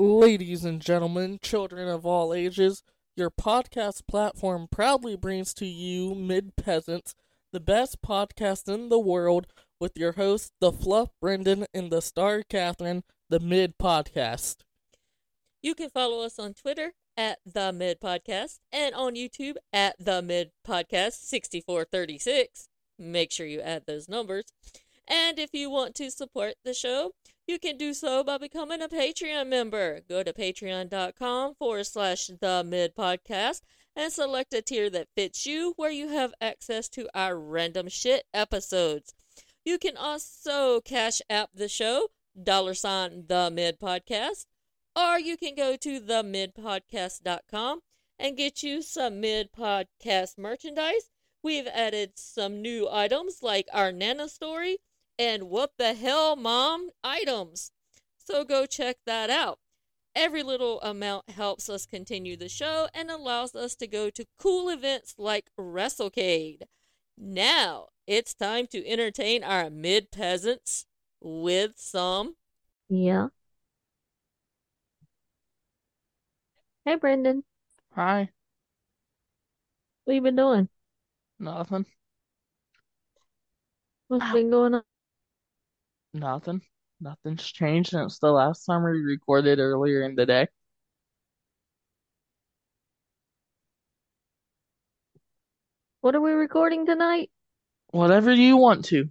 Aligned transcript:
Ladies 0.00 0.64
and 0.64 0.80
gentlemen, 0.80 1.40
children 1.42 1.88
of 1.88 2.06
all 2.06 2.32
ages, 2.32 2.84
your 3.16 3.32
podcast 3.32 4.06
platform 4.06 4.68
proudly 4.70 5.16
brings 5.16 5.52
to 5.54 5.66
you 5.66 6.14
Mid 6.14 6.54
Peasants, 6.54 7.16
the 7.52 7.58
best 7.58 8.00
podcast 8.00 8.72
in 8.72 8.90
the 8.90 8.98
world, 9.00 9.48
with 9.80 9.98
your 9.98 10.12
hosts, 10.12 10.52
the 10.60 10.70
Fluff 10.70 11.08
Brendan 11.20 11.66
and 11.74 11.90
the 11.90 12.00
Star 12.00 12.44
Catherine, 12.48 13.02
the 13.28 13.40
Mid 13.40 13.76
Podcast. 13.76 14.58
You 15.62 15.74
can 15.74 15.90
follow 15.90 16.24
us 16.24 16.38
on 16.38 16.54
Twitter 16.54 16.92
at 17.16 17.40
the 17.44 17.72
Mid 17.72 18.00
Podcast 18.00 18.60
and 18.70 18.94
on 18.94 19.16
YouTube 19.16 19.56
at 19.72 19.96
the 19.98 20.22
Mid 20.22 20.52
Podcast 20.64 21.14
6436. 21.24 22.68
Make 23.00 23.32
sure 23.32 23.46
you 23.46 23.60
add 23.60 23.82
those 23.88 24.08
numbers. 24.08 24.44
And 25.08 25.40
if 25.40 25.50
you 25.52 25.70
want 25.70 25.96
to 25.96 26.12
support 26.12 26.54
the 26.64 26.74
show, 26.74 27.14
you 27.48 27.58
can 27.58 27.78
do 27.78 27.94
so 27.94 28.22
by 28.22 28.36
becoming 28.36 28.82
a 28.82 28.88
Patreon 28.88 29.48
member. 29.48 30.00
Go 30.06 30.22
to 30.22 30.34
patreon.com 30.34 31.54
forward 31.54 31.86
slash 31.86 32.26
the 32.40 32.62
mid 32.64 32.94
podcast 32.94 33.62
and 33.96 34.12
select 34.12 34.52
a 34.52 34.60
tier 34.60 34.90
that 34.90 35.08
fits 35.16 35.46
you 35.46 35.72
where 35.76 35.90
you 35.90 36.08
have 36.08 36.34
access 36.42 36.88
to 36.90 37.08
our 37.14 37.38
random 37.38 37.88
shit 37.88 38.24
episodes. 38.34 39.14
You 39.64 39.78
can 39.78 39.96
also 39.96 40.82
cash 40.82 41.22
app 41.30 41.50
the 41.54 41.68
show, 41.68 42.08
dollar 42.40 42.74
sign 42.74 43.24
the 43.28 43.50
mid 43.50 43.80
podcast, 43.80 44.44
or 44.94 45.18
you 45.18 45.38
can 45.38 45.54
go 45.54 45.74
to 45.76 46.00
themidpodcast.com 46.00 47.80
and 48.18 48.36
get 48.36 48.62
you 48.62 48.82
some 48.82 49.20
mid 49.20 49.52
podcast 49.52 50.36
merchandise. 50.36 51.10
We've 51.42 51.68
added 51.68 52.12
some 52.16 52.60
new 52.60 52.88
items 52.90 53.38
like 53.42 53.68
our 53.72 53.90
Nana 53.90 54.28
story 54.28 54.78
and 55.18 55.44
what 55.44 55.72
the 55.78 55.94
hell, 55.94 56.36
mom 56.36 56.90
items. 57.02 57.72
So 58.18 58.44
go 58.44 58.66
check 58.66 58.98
that 59.06 59.30
out. 59.30 59.58
Every 60.14 60.42
little 60.42 60.80
amount 60.80 61.30
helps 61.30 61.68
us 61.68 61.86
continue 61.86 62.36
the 62.36 62.48
show 62.48 62.88
and 62.94 63.10
allows 63.10 63.54
us 63.54 63.74
to 63.76 63.86
go 63.86 64.10
to 64.10 64.26
cool 64.38 64.68
events 64.68 65.14
like 65.18 65.50
WrestleCade. 65.58 66.62
Now 67.16 67.88
it's 68.06 68.34
time 68.34 68.66
to 68.68 68.86
entertain 68.86 69.44
our 69.44 69.70
mid 69.70 70.10
peasants 70.10 70.86
with 71.20 71.72
some. 71.76 72.36
Yeah. 72.88 73.28
Hey, 76.84 76.96
Brendan. 76.96 77.44
Hi. 77.94 78.30
What 80.04 80.14
you 80.14 80.22
been 80.22 80.36
doing? 80.36 80.68
Nothing. 81.38 81.84
What's 84.08 84.32
been 84.32 84.50
going 84.50 84.74
on? 84.74 84.82
Nothing. 86.14 86.62
Nothing's 87.00 87.44
changed 87.44 87.90
since 87.90 88.18
the 88.18 88.30
last 88.30 88.64
time 88.64 88.82
we 88.82 89.00
recorded 89.00 89.58
earlier 89.58 90.02
in 90.02 90.16
the 90.16 90.26
day. 90.26 90.48
What 96.00 96.14
are 96.14 96.20
we 96.20 96.32
recording 96.32 96.86
tonight? 96.86 97.30
Whatever 97.90 98.32
you 98.32 98.56
want 98.56 98.84
to. 98.86 99.08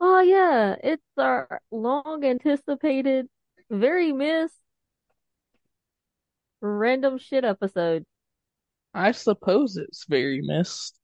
Oh, 0.00 0.20
yeah. 0.20 0.76
It's 0.82 1.02
our 1.16 1.60
long 1.70 2.24
anticipated, 2.24 3.28
very 3.70 4.12
missed 4.12 4.60
random 6.60 7.18
shit 7.18 7.44
episode. 7.44 8.04
I 8.94 9.12
suppose 9.12 9.76
it's 9.76 10.04
very 10.08 10.40
missed. 10.42 10.98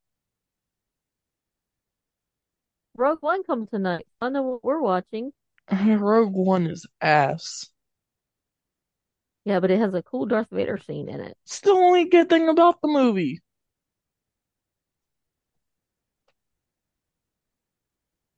Rogue 2.97 3.23
One 3.23 3.43
comes 3.45 3.69
tonight. 3.69 4.07
I 4.23 4.31
know 4.31 4.43
what 4.45 4.65
we're 4.65 4.81
watching. 4.81 5.35
Rogue 5.99 6.35
One 6.35 6.67
is 6.69 6.87
ass. 7.01 7.69
Yeah, 9.45 9.61
but 9.61 9.71
it 9.71 9.79
has 9.79 9.95
a 9.95 10.03
cool 10.03 10.27
Darth 10.27 10.51
Vader 10.51 10.79
scene 10.79 11.09
in 11.09 11.21
it. 11.21 11.37
It's 11.45 11.61
the 11.61 11.71
only 11.71 12.07
good 12.09 12.29
thing 12.29 12.49
about 12.49 12.81
the 12.83 12.89
movie. 12.89 13.41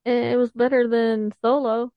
It 0.07 0.39
was 0.39 0.51
better 0.51 0.89
than 0.89 1.33
Solo. 1.43 1.93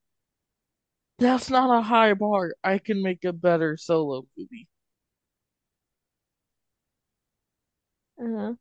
That's 1.20 1.52
not 1.52 1.70
a 1.78 1.84
high 1.84 2.16
bar. 2.16 2.56
I 2.64 2.80
can 2.80 3.04
make 3.04 3.24
a 3.24 3.32
better 3.32 3.78
solo 3.78 4.26
movie. 4.36 4.68
Uh-huh. 8.20 8.54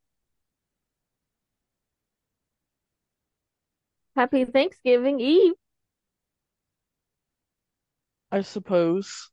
Happy 4.17 4.47
Thanksgiving 4.47 5.21
Eve. 5.21 5.53
I 8.33 8.41
suppose. 8.41 9.31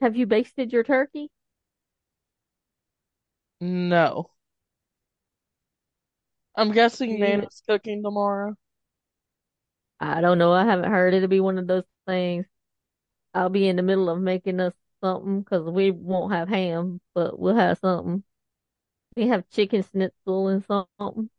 Have 0.00 0.16
you 0.16 0.26
basted 0.26 0.72
your 0.72 0.82
turkey? 0.82 1.30
No. 3.60 4.30
I'm 6.56 6.72
guessing 6.72 7.10
You- 7.10 7.18
Nana's 7.18 7.62
cooking 7.66 8.02
tomorrow. 8.02 8.54
I 10.00 10.20
don't 10.20 10.38
know. 10.38 10.52
I 10.52 10.64
haven't 10.64 10.90
heard. 10.90 11.14
It'll 11.14 11.28
be 11.28 11.40
one 11.40 11.58
of 11.58 11.66
those 11.66 11.84
things. 12.06 12.46
I'll 13.34 13.50
be 13.50 13.68
in 13.68 13.76
the 13.76 13.82
middle 13.82 14.08
of 14.10 14.20
making 14.20 14.60
us 14.60 14.74
something 15.02 15.40
because 15.42 15.68
we 15.70 15.90
won't 15.90 16.32
have 16.32 16.48
ham, 16.48 17.00
but 17.14 17.38
we'll 17.38 17.56
have 17.56 17.78
something. 17.78 18.24
We 19.16 19.28
have 19.28 19.48
chicken 19.48 19.82
schnitzel 19.82 20.48
and 20.48 20.64
something. 20.64 21.30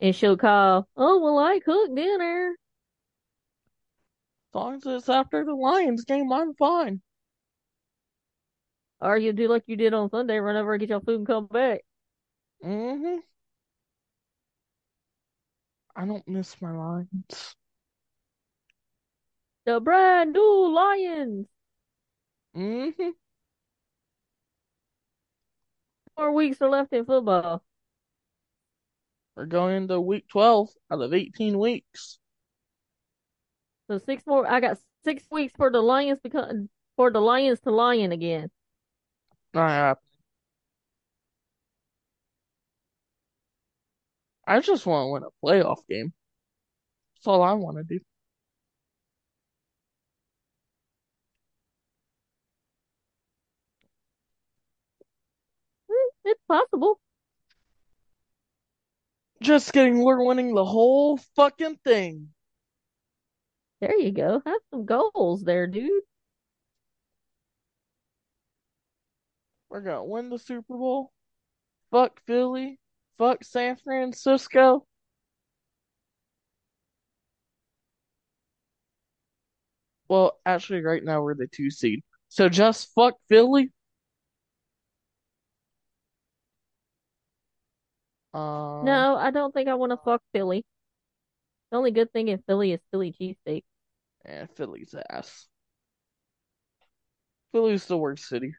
And 0.00 0.14
she'll 0.14 0.36
call, 0.36 0.86
Oh, 0.96 1.20
well, 1.22 1.38
I 1.38 1.58
cooked 1.60 1.94
dinner. 1.94 2.54
As 4.50 4.54
long 4.54 4.74
as 4.76 4.86
it's 4.86 5.08
after 5.08 5.44
the 5.44 5.54
Lions 5.54 6.04
game, 6.04 6.30
I'm 6.32 6.54
fine. 6.54 7.00
Or 9.00 9.16
you 9.16 9.32
do 9.32 9.48
like 9.48 9.64
you 9.66 9.76
did 9.76 9.94
on 9.94 10.10
Sunday, 10.10 10.38
run 10.38 10.56
over 10.56 10.74
and 10.74 10.80
get 10.80 10.90
your 10.90 11.00
food 11.00 11.18
and 11.18 11.26
come 11.26 11.46
back. 11.46 11.80
Mm-hmm. 12.64 13.18
I 15.94 16.06
don't 16.06 16.26
miss 16.28 16.60
my 16.60 16.72
Lions. 16.72 17.56
The 19.64 19.80
brand 19.80 20.32
new 20.32 20.74
Lions. 20.74 21.46
Mm-hmm. 22.54 23.10
More 26.18 26.32
weeks 26.32 26.60
are 26.60 26.68
left 26.68 26.92
in 26.92 27.04
football. 27.04 27.62
We're 29.36 29.46
going 29.46 29.76
into 29.76 30.00
week 30.00 30.28
12 30.28 30.70
out 30.90 31.02
of 31.02 31.12
18 31.12 31.58
weeks. 31.58 32.18
So 33.88 33.98
six 33.98 34.26
more. 34.26 34.46
I 34.50 34.60
got 34.60 34.78
six 35.04 35.24
weeks 35.30 35.54
for 35.56 35.70
the 35.70 35.80
Lions 35.80 36.18
become 36.20 36.68
for 36.96 37.10
the 37.10 37.20
Lions 37.20 37.60
to 37.60 37.70
lion 37.70 38.12
again. 38.12 38.50
Not 39.54 39.70
happening. 39.70 40.02
I 44.46 44.60
just 44.60 44.86
want 44.86 45.06
to 45.06 45.12
win 45.12 45.22
a 45.24 45.44
playoff 45.44 45.86
game. 45.88 46.12
That's 47.16 47.26
all 47.26 47.42
I 47.42 47.52
want 47.52 47.76
to 47.78 47.84
do. 47.84 48.00
Hmm, 55.90 56.15
It's 56.26 56.42
possible. 56.48 56.98
Just 59.40 59.72
kidding, 59.72 60.02
we're 60.02 60.24
winning 60.24 60.54
the 60.54 60.64
whole 60.64 61.18
fucking 61.36 61.78
thing. 61.84 62.30
There 63.80 63.96
you 63.96 64.10
go. 64.10 64.42
Have 64.44 64.60
some 64.70 64.86
goals 64.86 65.44
there, 65.44 65.66
dude. 65.68 66.02
We're 69.70 69.82
gonna 69.82 70.04
win 70.04 70.30
the 70.30 70.38
Super 70.38 70.76
Bowl. 70.76 71.12
Fuck 71.92 72.20
Philly. 72.26 72.80
Fuck 73.18 73.44
San 73.44 73.76
Francisco. 73.76 74.84
Well, 80.08 80.38
actually, 80.44 80.82
right 80.82 81.04
now 81.04 81.22
we're 81.22 81.34
the 81.34 81.46
two 81.46 81.70
seed. 81.70 82.02
So 82.28 82.48
just 82.48 82.92
fuck 82.94 83.14
Philly. 83.28 83.70
Um, 88.36 89.08
No, 89.10 89.16
I 89.16 89.30
don't 89.32 89.52
think 89.52 89.68
I 89.68 89.74
want 89.74 89.90
to 89.92 89.98
fuck 89.98 90.22
Philly. 90.32 90.64
The 91.70 91.76
only 91.76 91.92
good 91.92 92.12
thing 92.12 92.26
in 92.26 92.42
Philly 92.42 92.72
is 92.72 92.80
Philly 92.90 93.12
cheesesteak. 93.12 93.62
eh, 94.24 94.46
Philly's 94.54 94.94
ass. 95.10 95.48
Philly's 97.50 97.86
the 97.86 97.96
worst 97.98 98.28
city. 98.28 98.54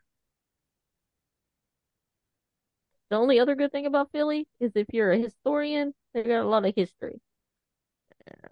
The 3.09 3.18
only 3.18 3.38
other 3.38 3.53
good 3.56 3.74
thing 3.74 3.85
about 3.85 4.13
Philly 4.13 4.47
is 4.62 4.71
if 4.77 4.88
you're 4.94 5.12
a 5.12 5.18
historian, 5.18 5.94
they 6.13 6.24
got 6.24 6.45
a 6.45 6.47
lot 6.47 6.63
of 6.63 6.74
history. 6.74 7.19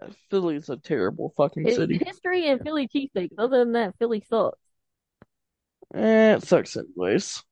Eh, 0.00 0.10
Philly's 0.30 0.68
a 0.68 0.76
terrible 0.76 1.30
fucking 1.36 1.66
It's 1.66 1.76
city. 1.76 2.00
history 2.00 2.48
and 2.48 2.62
Philly 2.62 2.88
cheesesteaks. 2.88 3.34
Other 3.36 3.58
than 3.58 3.72
that, 3.72 3.94
Philly 3.98 4.20
sucks. 4.22 4.58
Eh, 5.94 6.34
it 6.36 6.42
sucks 6.44 6.76
anyways. 6.76 7.42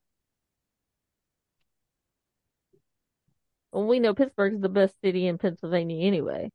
Well, 3.74 3.86
we 3.86 4.00
know 4.00 4.14
Pittsburgh's 4.14 4.58
the 4.62 4.70
best 4.70 4.98
city 5.02 5.26
in 5.26 5.36
Pennsylvania 5.36 6.06
anyway. 6.06 6.50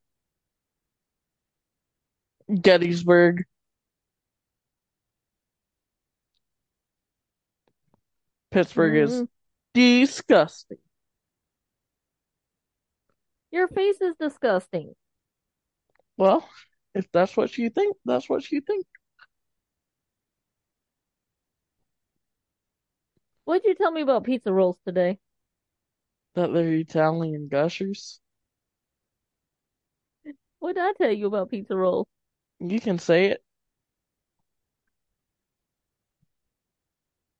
Gettysburg. 2.62 3.45
Pittsburgh 8.51 8.95
is 8.95 9.24
Mm, 9.24 9.27
disgusting. 9.74 10.77
your 13.51 13.68
face 13.68 14.01
is 14.01 14.16
disgusting. 14.16 14.95
Well, 16.18 16.48
if 16.94 17.12
that's 17.12 17.36
what 17.36 17.57
you 17.57 17.69
think, 17.71 17.98
that's 18.06 18.30
what 18.30 18.51
you 18.51 18.62
think. 18.62 18.86
What'd 23.44 23.66
you 23.66 23.75
tell 23.75 23.92
me 23.92 24.00
about 24.00 24.24
pizza 24.24 24.54
rolls 24.54 24.77
today? 24.86 25.19
That 26.34 26.52
they're 26.54 26.74
Italian 26.74 27.50
gushers. 27.50 28.20
What 30.60 30.76
did 30.76 30.84
I 30.84 30.94
tell 30.94 31.12
you 31.12 31.28
about 31.28 31.50
pizza 31.50 31.76
rolls? 31.76 32.08
You 32.60 32.80
can 32.80 33.00
say 33.00 33.26
it. 33.28 33.44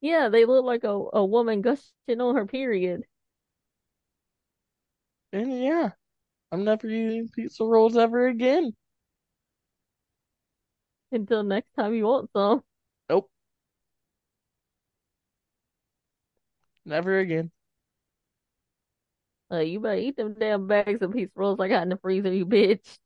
Yeah, 0.02 0.28
they 0.30 0.44
look 0.46 0.66
like 0.66 0.84
a, 0.84 0.90
a 1.14 1.26
woman 1.26 1.62
gushing 1.62 2.20
on 2.22 2.36
her 2.36 2.46
period. 2.46 3.06
And 5.34 5.52
yeah, 5.64 5.92
I'm 6.52 6.64
never 6.66 6.88
eating 6.88 7.30
pizza 7.30 7.66
rolls 7.66 7.98
ever 7.98 8.28
again. 8.28 8.76
Until 11.12 11.44
next 11.44 11.72
time 11.76 11.94
you 11.94 12.06
want 12.06 12.32
some. 12.32 12.64
Nope. 13.10 13.30
Never 16.86 17.20
again. 17.20 17.52
Uh, 19.52 19.60
you 19.60 19.80
better 19.80 19.96
eat 20.00 20.16
them 20.16 20.36
damn 20.40 20.68
bags 20.68 21.02
of 21.02 21.12
pizza 21.14 21.32
rolls 21.36 21.60
I 21.60 21.68
got 21.68 21.84
in 21.84 21.90
the 21.90 21.98
freezer, 21.98 22.34
you 22.34 22.46
bitch. 22.46 23.00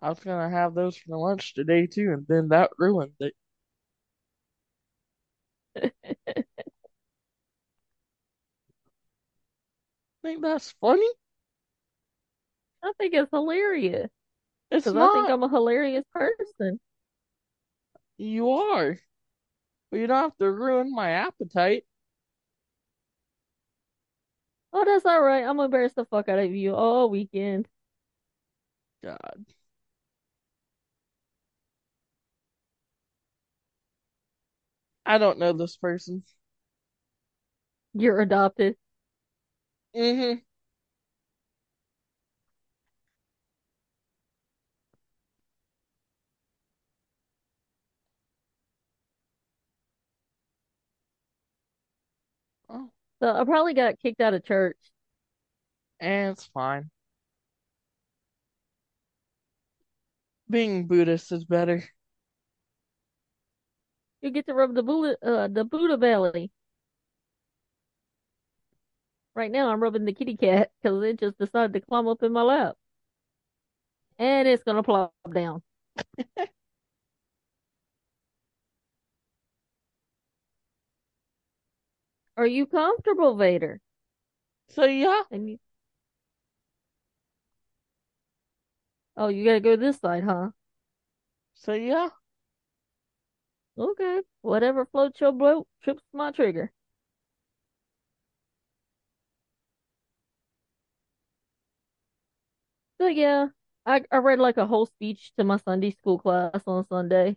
I 0.00 0.08
was 0.08 0.18
gonna 0.20 0.50
have 0.50 0.74
those 0.74 0.96
for 0.96 1.16
lunch 1.16 1.54
today 1.54 1.86
too, 1.86 2.12
and 2.12 2.26
then 2.26 2.48
that 2.48 2.70
ruined 2.78 3.14
it. 3.20 3.34
Think 10.22 10.42
that's 10.42 10.72
funny? 10.80 11.08
I 12.82 12.92
think 12.98 13.14
it's 13.14 13.30
hilarious. 13.30 14.10
It's 14.70 14.84
Because 14.84 14.96
I 14.96 15.12
think. 15.12 15.30
I'm 15.30 15.42
a 15.42 15.48
hilarious 15.48 16.04
person. 16.12 16.80
You 18.18 18.50
are. 18.50 18.98
But 19.90 19.96
you 20.00 20.06
don't 20.06 20.22
have 20.22 20.36
to 20.38 20.50
ruin 20.50 20.92
my 20.92 21.10
appetite. 21.10 21.84
Oh, 24.72 24.82
that's 24.84 25.04
all 25.04 25.20
right. 25.20 25.40
I'm 25.42 25.56
gonna 25.56 25.64
embarrass 25.64 25.92
the 25.94 26.04
fuck 26.06 26.28
out 26.28 26.38
of 26.38 26.54
you 26.54 26.74
all 26.74 27.10
weekend. 27.10 27.68
God. 29.02 29.44
I 35.04 35.18
don't 35.18 35.40
know 35.40 35.52
this 35.52 35.76
person. 35.76 36.22
You're 37.92 38.20
adopted. 38.22 38.76
Mm-hmm. 39.94 40.38
So 53.20 53.32
I 53.34 53.44
probably 53.44 53.74
got 53.74 53.98
kicked 54.00 54.20
out 54.20 54.34
of 54.34 54.44
church. 54.44 54.76
and 56.00 56.32
it's 56.32 56.46
fine. 56.46 56.90
Being 60.50 60.86
Buddhist 60.86 61.32
is 61.32 61.44
better. 61.46 61.84
You 64.20 64.30
get 64.30 64.46
to 64.46 64.54
rub 64.54 64.74
the 64.74 64.84
Buddha, 64.84 65.16
uh, 65.26 65.48
the 65.48 65.64
Buddha 65.64 65.96
belly. 65.98 66.52
Right 69.34 69.50
now, 69.50 69.70
I'm 69.70 69.82
rubbing 69.82 70.04
the 70.04 70.12
kitty 70.12 70.36
cat 70.36 70.70
because 70.82 71.02
it 71.02 71.18
just 71.18 71.38
decided 71.38 71.72
to 71.72 71.80
climb 71.80 72.06
up 72.08 72.22
in 72.22 72.30
my 72.32 72.42
lap. 72.42 72.76
And 74.18 74.46
it's 74.48 74.62
gonna 74.62 74.82
plop 74.82 75.12
down. 75.32 75.62
Are 82.38 82.46
you 82.46 82.64
comfortable, 82.64 83.36
Vader? 83.36 83.82
So 84.68 84.84
yeah, 84.86 85.22
And 85.30 85.48
you... 85.50 85.58
Oh, 89.18 89.28
you 89.28 89.44
gotta 89.44 89.60
go 89.60 89.76
this 89.76 89.98
side, 90.00 90.24
huh? 90.24 90.50
so 91.54 91.74
yeah. 91.74 92.08
Okay. 93.78 94.22
Whatever 94.42 94.84
floats 94.84 95.22
your 95.22 95.32
boat 95.32 95.66
trips 95.82 96.02
my 96.12 96.30
trigger. 96.32 96.70
So 103.00 103.06
yeah, 103.08 103.48
I 103.86 104.04
I 104.12 104.18
read 104.18 104.38
like 104.38 104.56
a 104.56 104.66
whole 104.66 104.86
speech 104.86 105.32
to 105.36 105.44
my 105.44 105.56
Sunday 105.56 105.90
school 105.90 106.18
class 106.18 106.62
on 106.66 106.84
Sunday. 106.86 107.36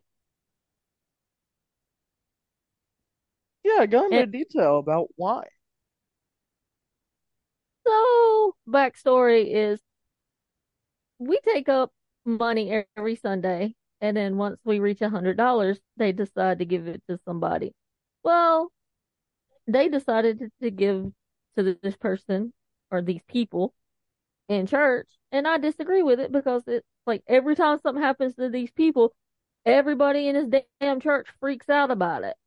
Yeah, 3.64 3.86
go 3.88 4.06
into 4.06 4.24
And 4.24 4.32
detail 4.32 4.78
about 4.78 5.08
why. 5.16 5.48
so 7.86 8.56
backstory 8.68 9.48
is 9.54 9.82
we 11.20 11.40
take 11.42 11.70
up 11.70 11.92
money 12.26 12.86
every 12.98 13.16
Sunday, 13.16 13.76
and 14.02 14.16
then 14.18 14.38
once 14.38 14.60
we 14.64 14.80
reach 14.80 15.02
a 15.02 15.10
hundred 15.10 15.38
dollars, 15.38 15.80
they 15.98 16.12
decide 16.12 16.60
to 16.60 16.66
give 16.66 16.88
it 16.88 17.02
to 17.10 17.20
somebody. 17.26 17.74
Well, 18.24 18.72
they 19.68 19.90
decided 19.90 20.52
to 20.62 20.72
give 20.72 21.12
to 21.58 21.78
this 21.82 21.96
person 21.98 22.54
or 22.92 23.02
these 23.02 23.22
people 23.28 23.74
in 24.50 24.68
church, 24.68 25.10
and 25.32 25.48
I 25.48 25.58
disagree 25.60 26.04
with 26.04 26.20
it 26.20 26.32
because 26.32 26.64
it's 26.68 26.88
like 27.08 27.24
every 27.28 27.56
time 27.56 27.80
something 27.80 28.04
happens 28.04 28.36
to 28.36 28.50
these 28.50 28.72
people, 28.72 29.14
everybody 29.66 30.28
in 30.28 30.50
this 30.50 30.64
damn 30.82 31.00
church 31.02 31.28
freaks 31.40 31.70
out 31.70 31.92
about 31.92 32.24
it. 32.24 32.38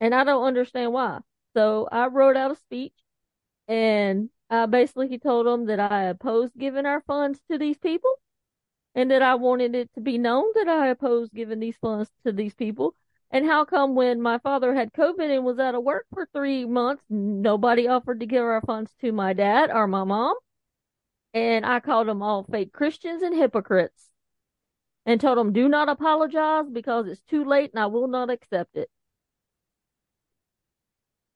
And 0.00 0.14
I 0.14 0.24
don't 0.24 0.44
understand 0.44 0.92
why. 0.92 1.20
So 1.54 1.88
I 1.90 2.06
wrote 2.08 2.36
out 2.36 2.50
a 2.50 2.56
speech 2.56 2.92
and 3.68 4.30
I 4.50 4.66
basically 4.66 5.18
told 5.18 5.46
them 5.46 5.66
that 5.66 5.80
I 5.80 6.04
opposed 6.04 6.52
giving 6.56 6.86
our 6.86 7.00
funds 7.02 7.40
to 7.50 7.58
these 7.58 7.78
people 7.78 8.10
and 8.94 9.10
that 9.10 9.22
I 9.22 9.34
wanted 9.34 9.74
it 9.74 9.92
to 9.94 10.00
be 10.00 10.18
known 10.18 10.44
that 10.54 10.68
I 10.68 10.88
opposed 10.88 11.32
giving 11.32 11.60
these 11.60 11.76
funds 11.76 12.10
to 12.24 12.32
these 12.32 12.54
people. 12.54 12.94
And 13.30 13.44
how 13.44 13.64
come 13.64 13.94
when 13.94 14.20
my 14.20 14.38
father 14.38 14.74
had 14.74 14.92
COVID 14.92 15.34
and 15.34 15.44
was 15.44 15.58
out 15.58 15.74
of 15.74 15.82
work 15.82 16.06
for 16.14 16.26
three 16.32 16.64
months, 16.64 17.02
nobody 17.10 17.88
offered 17.88 18.20
to 18.20 18.26
give 18.26 18.44
our 18.44 18.60
funds 18.60 18.94
to 19.00 19.12
my 19.12 19.32
dad 19.32 19.70
or 19.70 19.86
my 19.86 20.04
mom? 20.04 20.36
And 21.34 21.66
I 21.66 21.80
called 21.80 22.08
them 22.08 22.22
all 22.22 22.44
fake 22.44 22.72
Christians 22.72 23.22
and 23.22 23.34
hypocrites 23.34 24.10
and 25.04 25.20
told 25.20 25.38
them, 25.38 25.52
do 25.52 25.68
not 25.68 25.88
apologize 25.88 26.64
because 26.70 27.06
it's 27.06 27.20
too 27.22 27.44
late 27.44 27.72
and 27.74 27.80
I 27.82 27.86
will 27.86 28.08
not 28.08 28.30
accept 28.30 28.76
it. 28.76 28.88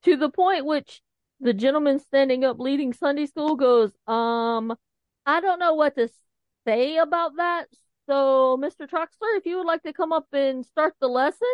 To 0.05 0.17
the 0.17 0.31
point 0.31 0.67
which 0.67 1.03
the 1.41 1.53
gentleman 1.55 1.99
standing 1.99 2.45
up 2.45 2.59
leading 2.59 2.93
Sunday 2.93 3.27
school 3.27 3.57
goes, 3.57 3.93
um, 4.07 4.77
I 5.27 5.41
don't 5.41 5.59
know 5.59 5.75
what 5.75 5.95
to 5.97 6.09
say 6.67 6.97
about 6.99 7.37
that. 7.37 7.69
So, 8.07 8.57
Mr. 8.57 8.87
Troxler, 8.87 9.37
if 9.37 9.47
you 9.47 9.59
would 9.59 9.67
like 9.67 9.83
to 9.85 9.93
come 9.93 10.13
up 10.13 10.27
and 10.33 10.65
start 10.67 10.95
the 11.01 11.09
lesson. 11.09 11.49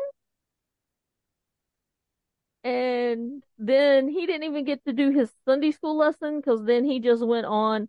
And 2.65 3.45
then 3.59 4.09
he 4.09 4.27
didn't 4.27 4.45
even 4.45 4.65
get 4.65 4.85
to 4.87 4.93
do 4.93 5.11
his 5.11 5.33
Sunday 5.45 5.71
school 5.71 5.97
lesson 5.97 6.39
because 6.41 6.65
then 6.65 6.85
he 6.85 6.99
just 7.01 7.25
went 7.25 7.47
on 7.47 7.89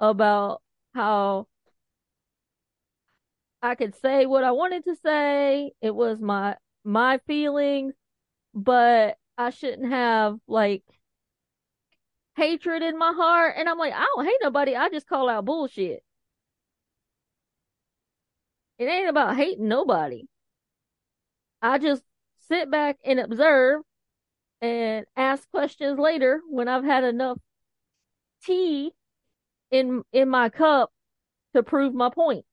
about 0.00 0.62
how 0.94 1.48
I 3.62 3.74
could 3.74 3.94
say 3.96 4.26
what 4.26 4.44
I 4.44 4.52
wanted 4.52 4.84
to 4.84 4.96
say. 4.96 5.72
It 5.80 5.94
was 5.94 6.20
my 6.20 6.56
my 6.84 7.18
feelings, 7.26 7.94
but 8.54 9.18
I 9.38 9.50
shouldn't 9.50 9.90
have 9.90 10.38
like 10.48 10.82
hatred 12.36 12.82
in 12.82 12.98
my 12.98 13.12
heart. 13.12 13.54
And 13.56 13.68
I'm 13.68 13.78
like, 13.78 13.94
I 13.94 14.04
don't 14.14 14.24
hate 14.24 14.38
nobody. 14.42 14.74
I 14.76 14.88
just 14.90 15.08
call 15.08 15.28
out 15.28 15.44
bullshit. 15.44 16.02
It 18.78 18.84
ain't 18.86 19.08
about 19.08 19.36
hating 19.36 19.68
nobody. 19.68 20.24
I 21.62 21.78
just 21.78 22.02
sit 22.48 22.70
back 22.70 22.98
and 23.04 23.20
observe 23.20 23.82
and 24.60 25.06
ask 25.16 25.48
questions 25.50 25.98
later 25.98 26.40
when 26.48 26.68
I've 26.68 26.84
had 26.84 27.04
enough 27.04 27.38
tea 28.44 28.92
in 29.70 30.02
in 30.12 30.28
my 30.28 30.48
cup 30.48 30.90
to 31.54 31.62
prove 31.62 31.94
my 31.94 32.10
point. 32.10 32.44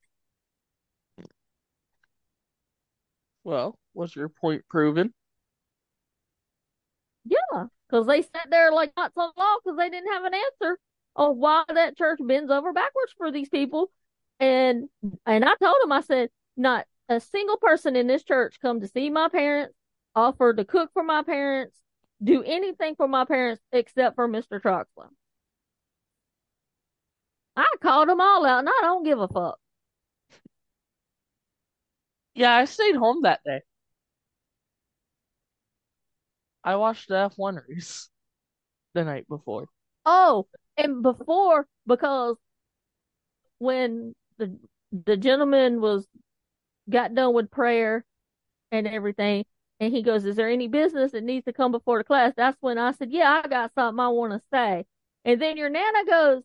Well, 3.44 3.78
was 3.94 4.16
your 4.16 4.30
point 4.30 4.64
proven? 4.70 5.14
Yeah, 7.26 7.68
because 7.90 8.08
they 8.08 8.22
sat 8.22 8.48
there 8.50 8.72
like 8.72 8.94
not 8.96 9.14
so 9.16 9.32
long 9.38 9.60
because 9.64 9.78
they 9.78 9.90
didn't 9.90 10.12
have 10.14 10.26
an 10.26 10.34
answer. 10.34 10.78
on 11.16 11.38
why 11.40 11.64
that 11.70 11.98
church 11.98 12.20
bends 12.22 12.52
over 12.52 12.74
backwards 12.74 13.14
for 13.18 13.32
these 13.32 13.50
people. 13.50 13.92
And 14.40 14.90
and 15.26 15.46
I 15.46 15.56
told 15.56 15.78
them, 15.82 15.92
I 15.92 16.02
said, 16.02 16.30
not 16.58 16.86
a 17.10 17.20
single 17.20 17.58
person 17.58 17.96
in 17.96 18.08
this 18.08 18.24
church 18.24 18.60
come 18.62 18.82
to 18.82 18.88
see 18.88 19.10
my 19.10 19.30
parents, 19.30 19.74
offer 20.16 20.54
to 20.54 20.66
cook 20.66 20.92
for 20.94 21.04
my 21.04 21.24
parents, 21.24 21.76
do 22.24 22.44
anything 22.44 22.96
for 22.96 23.08
my 23.08 23.26
parents 23.26 23.62
except 23.72 24.16
for 24.16 24.28
Mr. 24.28 24.60
Troxler. 24.60 25.10
I 27.58 27.70
called 27.82 28.08
them 28.08 28.22
all 28.22 28.46
out 28.46 28.60
and 28.60 28.70
I 28.70 28.80
don't 28.84 29.04
give 29.04 29.20
a 29.20 29.28
fuck. 29.28 29.60
Yeah, 32.36 32.54
I 32.56 32.66
stayed 32.66 32.96
home 32.96 33.24
that 33.24 33.44
day. 33.44 33.62
I 36.66 36.76
watched 36.76 37.08
the 37.08 37.16
F1 37.16 37.62
race 37.70 38.10
the 38.94 39.06
night 39.06 39.28
before. 39.30 39.68
Oh, 40.06 40.48
and 40.78 41.04
before 41.04 41.68
because 41.88 42.38
when 43.60 44.14
the 44.38 44.58
the 44.92 45.18
gentleman 45.18 45.82
was 45.82 46.08
got 46.90 47.16
done 47.16 47.34
with 47.34 47.52
prayer 47.52 48.06
and 48.72 48.88
everything, 48.88 49.46
and 49.80 49.94
he 49.94 50.04
goes, 50.04 50.26
"Is 50.26 50.36
there 50.38 50.50
any 50.50 50.68
business 50.68 51.12
that 51.14 51.24
needs 51.24 51.46
to 51.46 51.54
come 51.54 51.72
before 51.72 52.00
the 52.00 52.04
class?" 52.04 52.34
That's 52.36 52.58
when 52.62 52.78
I 52.78 52.92
said, 52.94 53.12
"Yeah, 53.12 53.42
I 53.44 53.48
got 53.48 53.74
something 53.76 54.00
I 54.00 54.10
want 54.10 54.34
to 54.34 54.42
say." 54.52 54.86
And 55.26 55.42
then 55.42 55.58
your 55.58 55.70
nana 55.70 56.06
goes, 56.06 56.44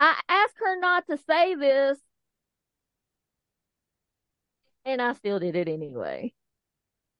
"I 0.00 0.20
asked 0.28 0.56
her 0.58 0.78
not 0.80 1.06
to 1.08 1.18
say 1.18 1.54
this, 1.54 1.98
and 4.84 5.00
I 5.02 5.12
still 5.12 5.38
did 5.38 5.54
it 5.56 5.68
anyway." 5.68 6.34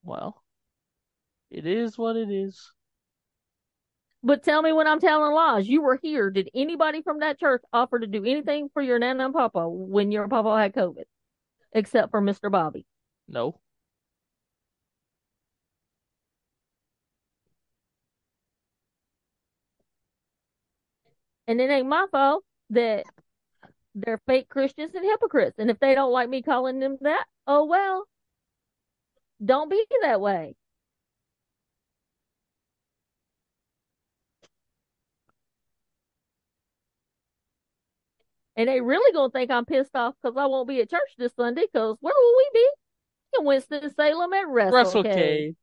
Well, 0.03 0.43
it 1.51 1.65
is 1.65 1.97
what 1.97 2.15
it 2.15 2.29
is. 2.29 2.71
But 4.21 4.43
tell 4.43 4.61
me 4.61 4.73
when 4.73 4.87
I'm 4.87 4.99
telling 4.99 5.33
lies. 5.33 5.67
You 5.67 5.81
were 5.81 5.97
here. 6.01 6.29
Did 6.29 6.49
anybody 6.53 7.01
from 7.01 7.19
that 7.19 7.39
church 7.39 7.63
offer 7.71 7.99
to 7.99 8.07
do 8.07 8.25
anything 8.25 8.69
for 8.73 8.81
your 8.81 8.99
nana 8.99 9.25
and 9.25 9.33
papa 9.33 9.67
when 9.69 10.11
your 10.11 10.27
papa 10.27 10.57
had 10.59 10.73
COVID, 10.73 11.05
except 11.73 12.11
for 12.11 12.21
Mr. 12.21 12.51
Bobby? 12.51 12.85
No. 13.27 13.59
And 21.47 21.59
it 21.59 21.69
ain't 21.71 21.87
my 21.87 22.05
fault 22.11 22.43
that 22.71 23.05
they're 23.95 24.21
fake 24.27 24.49
Christians 24.49 24.93
and 24.93 25.03
hypocrites. 25.03 25.57
And 25.57 25.69
if 25.69 25.79
they 25.79 25.95
don't 25.95 26.11
like 26.11 26.29
me 26.29 26.41
calling 26.43 26.79
them 26.79 26.97
that, 27.01 27.25
oh 27.47 27.65
well. 27.65 28.05
Don't 29.43 29.69
be 29.69 29.83
that 30.01 30.21
way. 30.21 30.55
And 38.59 38.67
they 38.67 38.81
really 38.81 39.13
gonna 39.13 39.29
think 39.29 39.49
I'm 39.51 39.63
pissed 39.63 39.95
off 39.95 40.15
because 40.21 40.35
I 40.35 40.45
won't 40.45 40.67
be 40.67 40.81
at 40.81 40.89
church 40.89 41.15
this 41.17 41.31
Sunday. 41.33 41.61
Because 41.71 41.95
where 42.01 42.13
will 42.13 42.35
we 42.35 42.49
be? 42.53 42.69
In 43.39 43.45
Winston 43.45 43.89
Salem 43.95 44.33
at 44.33 44.49
Wrestle 44.49 45.01
WrestleCade. 45.01 45.55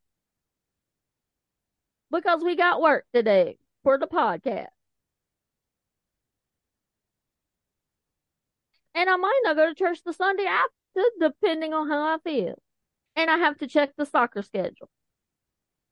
because 2.10 2.42
we 2.42 2.56
got 2.56 2.80
work 2.80 3.04
today 3.12 3.58
for 3.82 3.98
the 3.98 4.06
podcast. 4.06 4.68
And 8.94 9.10
I 9.10 9.16
might 9.16 9.40
not 9.44 9.56
go 9.56 9.68
to 9.68 9.74
church 9.74 9.98
the 10.02 10.14
Sunday 10.14 10.46
after, 10.46 11.02
depending 11.20 11.74
on 11.74 11.90
how 11.90 12.14
I 12.14 12.16
feel. 12.24 12.54
And 13.14 13.28
I 13.28 13.36
have 13.36 13.58
to 13.58 13.66
check 13.66 13.90
the 13.98 14.06
soccer 14.06 14.40
schedule. 14.40 14.88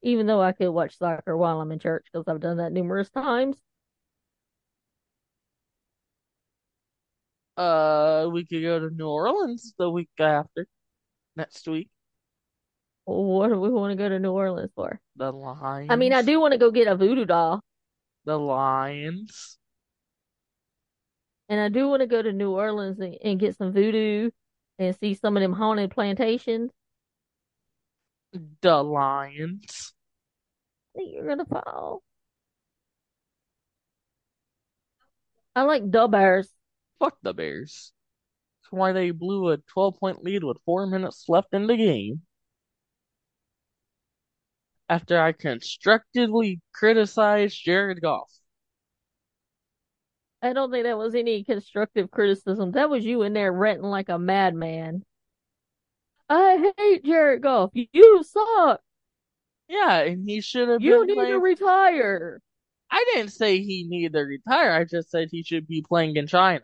Even 0.01 0.27
though 0.27 0.41
I 0.41 0.53
could 0.53 0.71
watch 0.71 0.97
soccer 0.97 1.37
while 1.37 1.61
I'm 1.61 1.71
in 1.71 1.81
church 1.81 2.07
because 2.11 2.27
I've 2.29 2.41
done 2.41 2.57
that 2.57 2.73
numerous 2.73 3.11
times. 3.11 3.59
Uh, 7.57 8.29
we 8.33 8.45
could 8.45 8.63
go 8.63 8.81
to 8.81 8.91
New 8.91 9.09
Orleans 9.09 9.75
the 9.79 9.89
week 9.89 10.11
after, 10.19 10.67
next 11.37 11.69
week. 11.69 11.89
What 13.05 13.49
do 13.49 13.61
we 13.61 13.69
want 13.71 13.93
to 13.93 13.97
go 13.97 14.09
to 14.09 14.19
New 14.19 14.33
Orleans 14.33 14.73
for? 14.75 15.01
The 15.17 15.31
Lions. 15.33 15.89
I 15.91 15.97
mean, 15.97 16.13
I 16.13 16.23
do 16.23 16.41
want 16.41 16.53
to 16.53 16.59
go 16.59 16.71
get 16.71 16.89
a 16.89 16.97
voodoo 16.97 17.27
doll. 17.27 17.61
The 18.25 18.39
Lions. 18.39 19.59
And 21.49 21.61
I 21.61 21.69
do 21.69 21.89
want 21.89 22.01
to 22.01 22.07
go 22.07 22.23
to 22.23 22.33
New 22.33 22.53
Orleans 22.53 22.99
and, 22.99 23.17
and 23.23 23.39
get 23.39 23.57
some 23.57 23.73
voodoo 23.73 24.31
and 24.79 24.97
see 24.99 25.15
some 25.15 25.37
of 25.37 25.43
them 25.43 25.53
haunted 25.53 25.91
plantations. 25.91 26.71
The 28.63 28.83
Lions. 28.83 29.93
I 30.95 30.99
think 30.99 31.13
you're 31.13 31.29
gonna 31.29 31.45
fall. 31.45 32.03
I 35.55 35.63
like 35.63 35.89
the 35.89 36.09
Bears. 36.09 36.49
Fuck 37.05 37.19
the 37.23 37.35
Bears. 37.35 37.93
That's 38.63 38.73
why 38.73 38.93
they 38.93 39.11
blew 39.11 39.51
a 39.51 39.59
12 39.59 40.01
point 40.01 40.25
lead 40.25 40.43
with 40.43 40.57
four 40.65 40.87
minutes 40.87 41.27
left 41.29 41.53
in 41.53 41.67
the 41.67 41.77
game. 41.77 42.23
After 44.89 45.21
I 45.21 45.33
constructively 45.33 46.63
criticized 46.73 47.63
Jared 47.63 48.01
Goff. 48.01 48.33
I 50.41 50.55
don't 50.55 50.71
think 50.71 50.85
that 50.85 50.97
was 50.97 51.15
any 51.15 51.45
constructive 51.45 52.11
criticism. 52.11 52.73
That 52.73 52.89
was 52.89 53.05
you 53.05 53.21
in 53.21 53.35
there 53.35 53.53
ranting 53.53 53.85
like 53.85 54.09
a 54.09 54.19
madman. 54.19 55.03
I 56.31 56.73
hate 56.79 57.05
Jared 57.05 57.43
Goff. 57.43 57.71
You 57.75 58.23
suck. 58.25 58.81
Yeah, 59.69 59.99
and 60.01 60.27
he 60.27 60.41
should 60.41 60.71
have 60.71 60.81
You 60.81 61.07
need 61.07 61.17
to 61.17 61.39
retire. 61.39 62.41
I 62.91 63.05
didn't 63.13 63.33
say 63.33 63.61
he 63.61 63.85
needed 63.87 64.15
to 64.15 64.21
retire. 64.21 64.73
I 64.73 64.85
just 64.85 65.11
said 65.11 65.29
he 65.31 65.43
should 65.43 65.67
be 65.67 65.85
playing 65.87 66.17
in 66.17 66.27
China. 66.27 66.63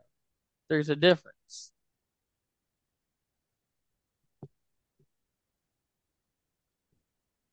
There's 0.71 0.89
a 0.89 0.97
difference. 0.97 1.73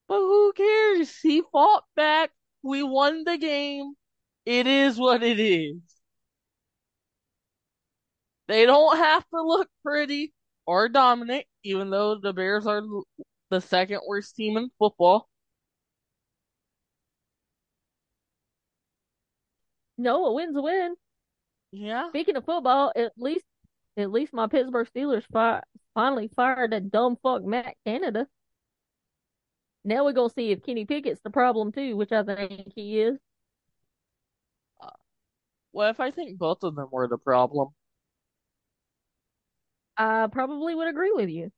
But 0.10 0.18
who 0.20 0.52
cares? 0.52 1.18
He 1.22 1.42
fought 1.44 1.86
back. 1.96 2.34
We 2.62 2.84
won 2.84 3.24
the 3.24 3.38
game. 3.38 3.96
It 4.46 4.68
is 4.68 4.98
what 5.00 5.24
it 5.24 5.40
is. 5.40 5.78
They 8.48 8.66
don't 8.66 8.98
have 8.98 9.26
to 9.30 9.42
look 9.42 9.70
pretty 9.84 10.34
or 10.66 10.90
dominant, 10.90 11.46
even 11.64 11.90
though 11.90 12.16
the 12.20 12.34
Bears 12.34 12.66
are 12.68 12.82
the 13.50 13.62
second 13.62 14.02
worst 14.08 14.36
team 14.36 14.58
in 14.58 14.70
football. 14.78 15.30
No, 19.98 20.26
a 20.26 20.34
win's 20.34 20.56
a 20.56 20.62
win. 20.62 20.96
Yeah. 21.72 22.10
Speaking 22.10 22.36
of 22.36 22.46
football, 22.46 22.92
at 22.96 23.12
least 23.18 23.46
at 23.98 24.12
least 24.12 24.34
my 24.34 24.48
Pittsburgh 24.48 24.88
Steelers 24.96 25.26
fi- 25.32 25.64
finally 25.94 26.30
fired 26.36 26.72
that 26.72 26.92
dumb 26.92 27.18
fuck 27.22 27.44
Matt 27.44 27.76
Canada. 27.86 28.28
Now 29.84 30.06
we're 30.06 30.14
gonna 30.14 30.30
see 30.30 30.52
if 30.52 30.64
Kenny 30.64 30.86
Pickett's 30.86 31.22
the 31.24 31.30
problem 31.30 31.72
too, 31.72 31.96
which 31.96 32.12
I 32.12 32.24
think 32.24 32.74
he 32.76 33.00
is. 33.00 33.18
Uh, 34.82 34.90
well, 35.74 35.90
if 35.90 36.00
I 36.00 36.12
think 36.12 36.38
both 36.38 36.64
of 36.64 36.76
them 36.76 36.90
were 36.92 37.08
the 37.08 37.18
problem, 37.18 37.70
I 39.98 40.28
probably 40.32 40.76
would 40.76 40.88
agree 40.88 41.12
with 41.12 41.30
you. 41.30 41.52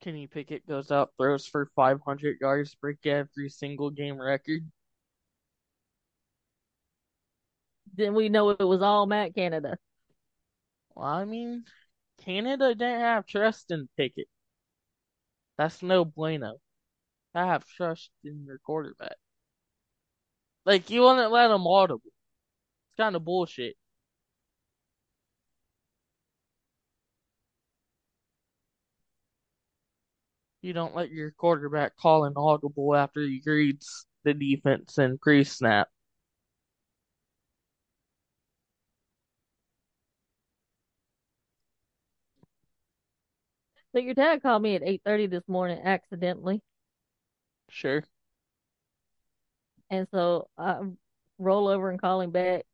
Kenny 0.00 0.26
Pickett 0.26 0.66
goes 0.66 0.90
out, 0.90 1.12
throws 1.16 1.46
for 1.46 1.70
500 1.76 2.38
yards, 2.40 2.74
break 2.74 3.06
every 3.06 3.48
single 3.48 3.90
game 3.90 4.20
record. 4.20 4.70
Then 7.96 8.14
we 8.14 8.28
know 8.28 8.50
it 8.50 8.60
was 8.60 8.82
all 8.82 9.06
Matt 9.06 9.34
Canada. 9.34 9.78
Well, 10.94 11.06
I 11.06 11.24
mean, 11.24 11.64
Canada 12.18 12.74
didn't 12.74 13.00
have 13.00 13.26
trust 13.26 13.70
in 13.70 13.88
Pickett. 13.96 14.28
That's 15.58 15.82
no 15.82 16.04
bueno. 16.04 16.58
I 17.34 17.46
have 17.46 17.66
trust 17.66 18.10
in 18.24 18.44
your 18.46 18.58
quarterback. 18.58 19.16
Like, 20.66 20.90
you 20.90 21.02
wouldn't 21.02 21.32
let 21.32 21.50
him 21.50 21.66
audible. 21.66 22.02
It's 22.04 22.96
kind 22.98 23.16
of 23.16 23.24
bullshit. 23.24 23.76
You 30.62 30.72
don't 30.72 30.94
let 30.96 31.10
your 31.10 31.30
quarterback 31.32 31.96
call 31.96 32.24
an 32.24 32.34
audible 32.36 32.96
after 32.96 33.20
he 33.20 33.42
reads 33.44 34.06
the 34.24 34.34
defense 34.34 34.98
and 34.98 35.20
pre-snap. 35.20 35.88
So 43.94 43.98
your 43.98 44.12
dad 44.12 44.42
called 44.42 44.60
me 44.62 44.74
at 44.74 44.82
eight 44.82 45.00
thirty 45.06 45.26
this 45.26 45.48
morning 45.48 45.80
accidentally, 45.82 46.60
Sure. 47.68 48.04
and 49.90 50.06
so 50.12 50.48
I 50.58 50.80
roll 51.38 51.68
over 51.68 51.90
and 51.90 52.00
call 52.00 52.20
him 52.20 52.30
back, 52.30 52.64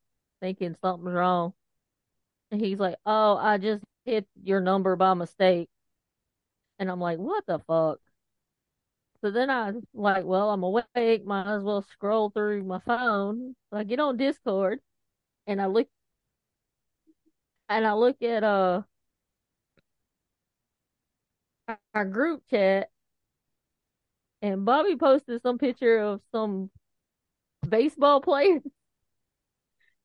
thinking 0.40 0.76
something's 0.82 1.14
wrong. 1.14 1.52
And 2.52 2.60
he's 2.60 2.80
like, 2.80 2.96
"Oh, 3.06 3.36
I 3.36 3.58
just 3.58 3.84
hit 4.04 4.26
your 4.42 4.60
number 4.60 4.96
by 4.96 5.14
mistake," 5.14 5.68
and 6.80 6.90
I'm 6.90 7.00
like, 7.00 7.18
"What 7.18 7.46
the 7.46 7.58
fuck?" 7.60 8.00
So 9.22 9.30
then 9.30 9.50
I 9.50 9.72
like, 9.94 10.24
well, 10.24 10.50
I'm 10.50 10.62
awake, 10.62 11.24
might 11.24 11.46
as 11.46 11.62
well 11.62 11.82
scroll 11.82 12.30
through 12.30 12.64
my 12.64 12.80
phone. 12.80 13.54
So 13.70 13.76
I 13.78 13.84
get 13.84 14.00
on 14.00 14.16
Discord 14.16 14.80
and 15.46 15.60
I 15.62 15.66
look 15.66 15.88
and 17.68 17.86
I 17.86 17.92
look 17.94 18.20
at 18.22 18.44
uh 18.44 18.82
our 21.94 22.04
group 22.04 22.42
chat 22.50 22.90
and 24.42 24.64
Bobby 24.64 24.96
posted 24.96 25.40
some 25.42 25.58
picture 25.58 25.98
of 25.98 26.20
some 26.32 26.70
baseball 27.68 28.20
player. 28.20 28.60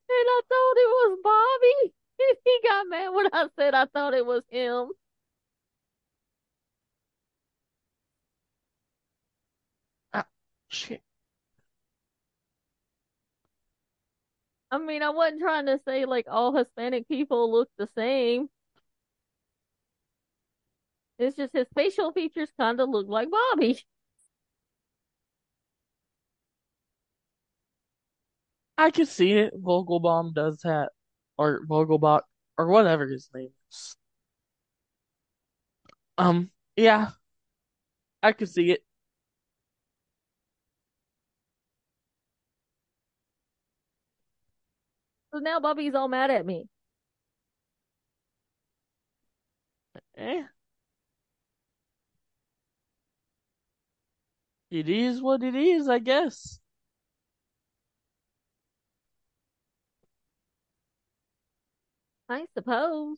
And 0.09 0.27
I 0.27 0.41
thought 0.49 0.77
it 0.77 0.89
was 0.89 1.19
Bobby. 1.23 1.93
And 2.19 2.37
he 2.45 2.59
got 2.67 2.87
mad 2.87 3.09
when 3.09 3.27
I 3.33 3.47
said 3.55 3.73
I 3.75 3.85
thought 3.85 4.13
it 4.15 4.25
was 4.25 4.43
him. 4.49 4.89
Ah, 10.13 10.27
shit. 10.67 11.03
I 14.71 14.77
mean, 14.77 15.01
I 15.03 15.09
wasn't 15.09 15.41
trying 15.41 15.65
to 15.67 15.79
say 15.85 16.05
like 16.05 16.27
all 16.29 16.53
Hispanic 16.55 17.07
people 17.07 17.51
look 17.51 17.69
the 17.77 17.87
same. 17.95 18.49
It's 21.19 21.35
just 21.35 21.51
his 21.53 21.67
facial 21.75 22.13
features 22.13 22.51
kind 22.57 22.79
of 22.79 22.87
look 22.89 23.07
like 23.09 23.29
Bobby. 23.29 23.81
I 28.77 28.89
can 28.91 29.05
see 29.05 29.33
it. 29.33 29.53
Vogelbaum 29.61 30.33
does 30.33 30.59
that, 30.61 30.91
or 31.37 31.65
Vogelbach, 31.67 32.21
or 32.57 32.67
whatever 32.67 33.05
his 33.07 33.29
name 33.33 33.51
is. 33.69 33.97
Um, 36.17 36.51
yeah, 36.75 37.11
I 38.23 38.31
can 38.33 38.47
see 38.47 38.71
it. 38.71 38.83
So 45.31 45.37
now 45.37 45.59
Bobby's 45.59 45.93
all 45.93 46.07
mad 46.07 46.31
at 46.31 46.47
me. 46.47 46.67
Eh. 50.17 50.54
It 54.75 54.89
is 54.89 55.21
what 55.21 55.41
it 55.41 55.55
is, 55.55 55.87
I 55.87 55.99
guess. 55.99 56.59
I 62.27 62.45
suppose. 62.53 63.15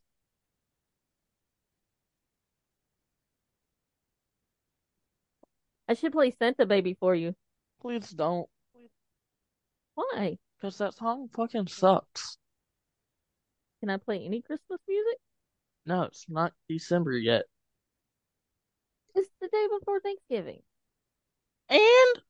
I 5.87 5.95
should 5.95 6.11
play 6.11 6.29
Santa 6.37 6.67
Baby 6.67 6.93
for 6.99 7.15
you. 7.15 7.33
Please 7.81 8.11
don't, 8.11 8.47
Why? 9.95 10.37
because 10.59 10.77
that 10.77 10.93
song 10.93 11.27
fucking 11.33 11.65
sucks. 11.69 12.37
Can 13.79 13.89
I 13.89 13.97
play 13.97 14.23
any 14.23 14.43
Christmas 14.43 14.79
music? 14.87 15.17
No, 15.87 16.03
it's 16.03 16.29
not 16.29 16.53
December 16.69 17.17
yet. 17.17 17.45
It's 19.15 19.29
the 19.41 19.47
day 19.47 19.67
before 19.79 19.99
Thanksgiving. 20.01 20.61
And 21.69 22.21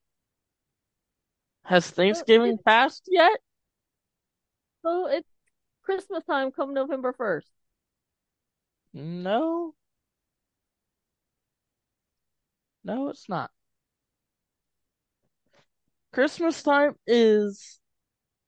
has 1.63 1.89
Thanksgiving 1.89 2.57
passed 2.65 3.03
yet? 3.07 3.37
So 4.83 5.07
it's 5.07 5.29
Christmas 5.83 6.23
time 6.25 6.51
come 6.51 6.73
November 6.73 7.13
1st. 7.13 7.47
No. 8.93 9.73
No, 12.83 13.09
it's 13.09 13.27
not. 13.27 13.51
Christmas 16.13 16.63
time 16.63 16.95
is 17.05 17.79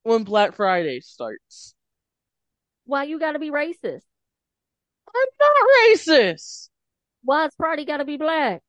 when 0.04 0.24
Black 0.24 0.56
Friday 0.56 1.02
starts. 1.02 1.76
Why 2.86 3.04
you 3.04 3.20
gotta 3.20 3.38
be 3.38 3.52
racist? 3.52 4.02
I'm 5.14 5.30
not 5.40 5.68
racist. 5.86 6.70
Why 7.24 7.46
it's 7.46 7.56
Friday 7.58 7.86
gotta 7.86 8.06
be 8.06 8.18
black? 8.18 8.62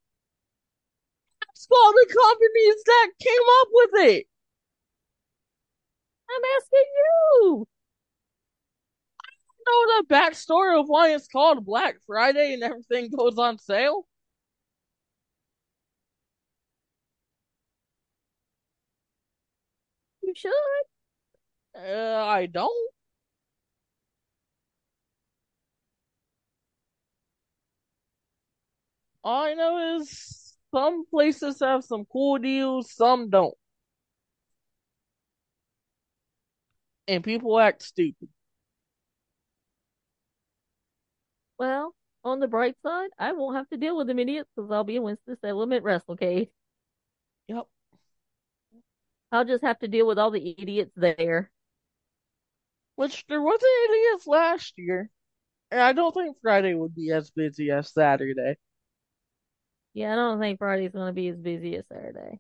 The 1.69 2.07
companies 2.07 2.83
that 2.87 3.11
came 3.21 3.43
up 3.61 3.69
with 3.73 3.91
it. 4.09 4.27
I'm 6.31 6.43
asking 6.57 6.85
you. 6.97 7.67
I 9.23 9.63
don't 9.67 9.89
know 9.89 10.03
the 10.03 10.15
backstory 10.15 10.79
of 10.81 10.89
why 10.89 11.15
it's 11.15 11.29
called 11.29 11.65
Black 11.65 11.97
Friday 12.07 12.55
and 12.55 12.63
everything 12.63 13.11
goes 13.11 13.39
on 13.39 13.59
sale? 13.59 14.07
You 20.23 20.33
should. 20.35 20.53
Uh, 21.75 22.25
I 22.27 22.47
don't. 22.47 22.91
All 29.25 29.45
I 29.45 29.55
know 29.55 29.97
is 29.99 30.40
some 30.75 31.05
places 31.07 31.61
have 31.61 31.85
some 31.85 32.05
cool 32.13 32.39
deals, 32.39 32.93
some 32.93 33.31
don't. 33.31 33.55
And 37.09 37.25
people 37.25 37.59
act 37.59 37.83
stupid. 37.83 38.29
Well, 41.59 41.95
on 42.25 42.41
the 42.41 42.49
bright 42.49 42.77
side, 42.83 43.11
I 43.19 43.33
won't 43.33 43.57
have 43.57 43.69
to 43.71 43.77
deal 43.77 43.97
with 43.97 44.07
them 44.07 44.19
idiots 44.19 44.49
because 44.55 44.71
I'll 44.71 44.85
be 44.85 44.97
in 44.97 45.03
Winston-Salem 45.03 45.73
at 45.73 45.83
WrestleCade. 45.83 46.49
Yep. 47.49 47.67
I'll 49.33 49.45
just 49.45 49.65
have 49.65 49.79
to 49.81 49.89
deal 49.89 50.07
with 50.07 50.19
all 50.19 50.31
the 50.31 50.55
idiots 50.59 50.93
there. 50.97 51.51
Which 52.97 53.25
there 53.29 53.43
wasn't 53.43 53.91
idiots 53.91 54.27
last 54.27 54.75
year. 54.77 55.11
And 55.71 55.81
I 55.81 55.93
don't 55.93 56.15
think 56.15 56.37
Friday 56.43 56.75
would 56.75 56.95
be 56.95 57.11
as 57.13 57.31
busy 57.31 57.71
as 57.71 57.93
Saturday. 57.93 58.57
Yeah, 59.95 60.13
I 60.13 60.17
don't 60.17 60.41
think 60.41 60.59
Friday's 60.59 60.93
going 60.93 61.09
to 61.09 61.13
be 61.13 61.29
as 61.29 61.37
busy 61.37 61.77
as 61.77 61.85
Saturday. 61.89 62.39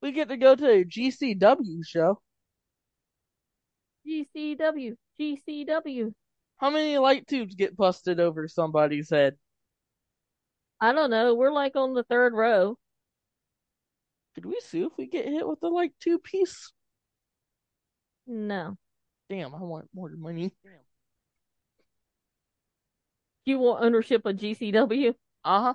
We 0.00 0.12
get 0.12 0.28
to 0.30 0.36
go 0.36 0.54
to 0.54 0.68
a 0.68 0.84
GCW 0.84 1.84
show. 1.86 2.20
GCW, 4.06 4.96
GCW. 5.20 6.12
How 6.56 6.70
many 6.70 6.98
light 6.98 7.26
tubes 7.26 7.54
get 7.54 7.76
busted 7.76 8.20
over 8.20 8.48
somebody's 8.48 9.10
head? 9.10 9.36
I 10.80 10.92
don't 10.92 11.10
know. 11.10 11.34
We're 11.34 11.52
like 11.52 11.76
on 11.76 11.94
the 11.94 12.02
third 12.02 12.34
row. 12.34 12.76
Could 14.34 14.46
we 14.46 14.60
sue 14.60 14.86
if 14.86 14.92
we 14.96 15.06
get 15.06 15.26
hit 15.26 15.46
with 15.46 15.62
a 15.62 15.68
light 15.68 15.92
tube 16.00 16.22
piece? 16.24 16.72
No. 18.26 18.76
Damn, 19.28 19.54
I 19.54 19.62
want 19.62 19.88
more 19.94 20.10
money. 20.16 20.52
You 23.44 23.58
want 23.58 23.84
ownership 23.84 24.24
of 24.26 24.36
GCW? 24.36 25.14
Uh-huh. 25.44 25.74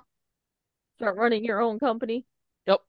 Start 0.96 1.16
running 1.16 1.44
your 1.44 1.60
own 1.60 1.78
company? 1.78 2.26
Yep. 2.66 2.80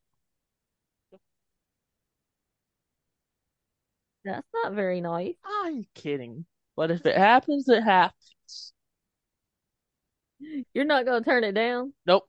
That's 4.25 4.47
not 4.53 4.73
very 4.73 5.01
nice. 5.01 5.35
I'm 5.45 5.85
kidding. 5.95 6.45
But 6.75 6.91
if 6.91 7.05
it 7.05 7.17
happens, 7.17 7.67
it 7.67 7.83
happens. 7.83 8.73
You're 10.73 10.85
not 10.85 11.05
going 11.05 11.23
to 11.23 11.29
turn 11.29 11.43
it 11.43 11.53
down? 11.53 11.93
Nope. 12.05 12.27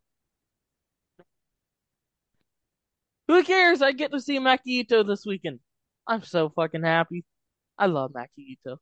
Who 3.29 3.43
cares? 3.45 3.81
I 3.83 3.93
get 3.93 4.11
to 4.13 4.21
see 4.21 4.39
Maki 4.39 4.85
Itoh 4.85 5.07
this 5.07 5.25
weekend. 5.25 5.61
I'm 6.07 6.23
so 6.25 6.49
fucking 6.51 6.83
happy. 6.83 7.25
I 7.79 7.87
love 7.87 8.13
Maki 8.13 8.59
Itoh. 8.67 8.79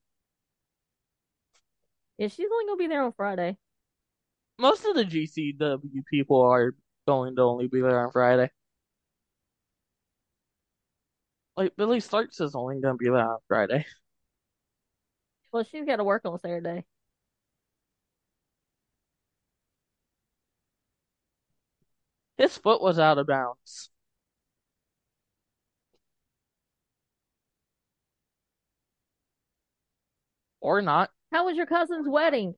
Yeah, 2.18 2.28
she's 2.28 2.48
only 2.52 2.66
going 2.66 2.78
to 2.78 2.82
be 2.82 2.88
there 2.88 3.02
on 3.04 3.12
Friday. 3.12 3.56
Most 4.58 4.84
of 4.84 4.96
the 4.96 5.04
GCW 5.04 6.02
people 6.10 6.42
are 6.42 6.74
going 7.06 7.36
to 7.36 7.42
only 7.42 7.68
be 7.68 7.80
there 7.80 8.04
on 8.04 8.10
Friday. 8.10 8.50
Like 11.56 11.76
Billie 11.76 12.00
Starkz 12.00 12.40
is 12.40 12.54
only 12.54 12.80
going 12.80 12.94
to 12.94 12.98
be 12.98 13.06
there 13.06 13.16
on 13.16 13.38
Friday. 13.48 13.86
Well, 15.52 15.64
she's 15.64 15.86
got 15.86 15.96
to 15.96 16.04
work 16.04 16.22
on 16.24 16.38
Saturday. 16.38 16.84
His 22.38 22.56
foot 22.56 22.80
was 22.80 22.98
out 22.98 23.18
of 23.18 23.26
bounds. 23.26 23.90
Or 30.60 30.82
not. 30.82 31.10
How 31.32 31.44
was 31.46 31.56
your 31.56 31.66
cousin's 31.66 32.08
wedding? 32.08 32.54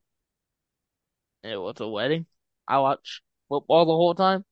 It 1.43 1.57
was 1.57 1.81
a 1.81 1.89
wedding. 1.89 2.27
I 2.69 2.79
watched 2.79 3.23
football 3.49 3.85
the 3.85 3.93
whole 3.93 4.15
time. 4.15 4.45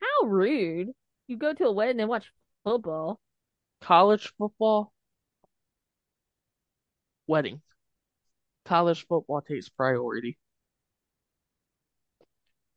How 0.00 0.26
rude. 0.26 0.88
You 1.28 1.36
go 1.36 1.54
to 1.54 1.64
a 1.64 1.72
wedding 1.72 2.00
and 2.00 2.08
watch 2.08 2.30
football. 2.64 3.20
College 3.80 4.32
football. 4.36 4.92
Wedding. 7.26 7.62
college 8.64 9.06
football 9.06 9.40
takes 9.40 9.68
priority. 9.68 10.36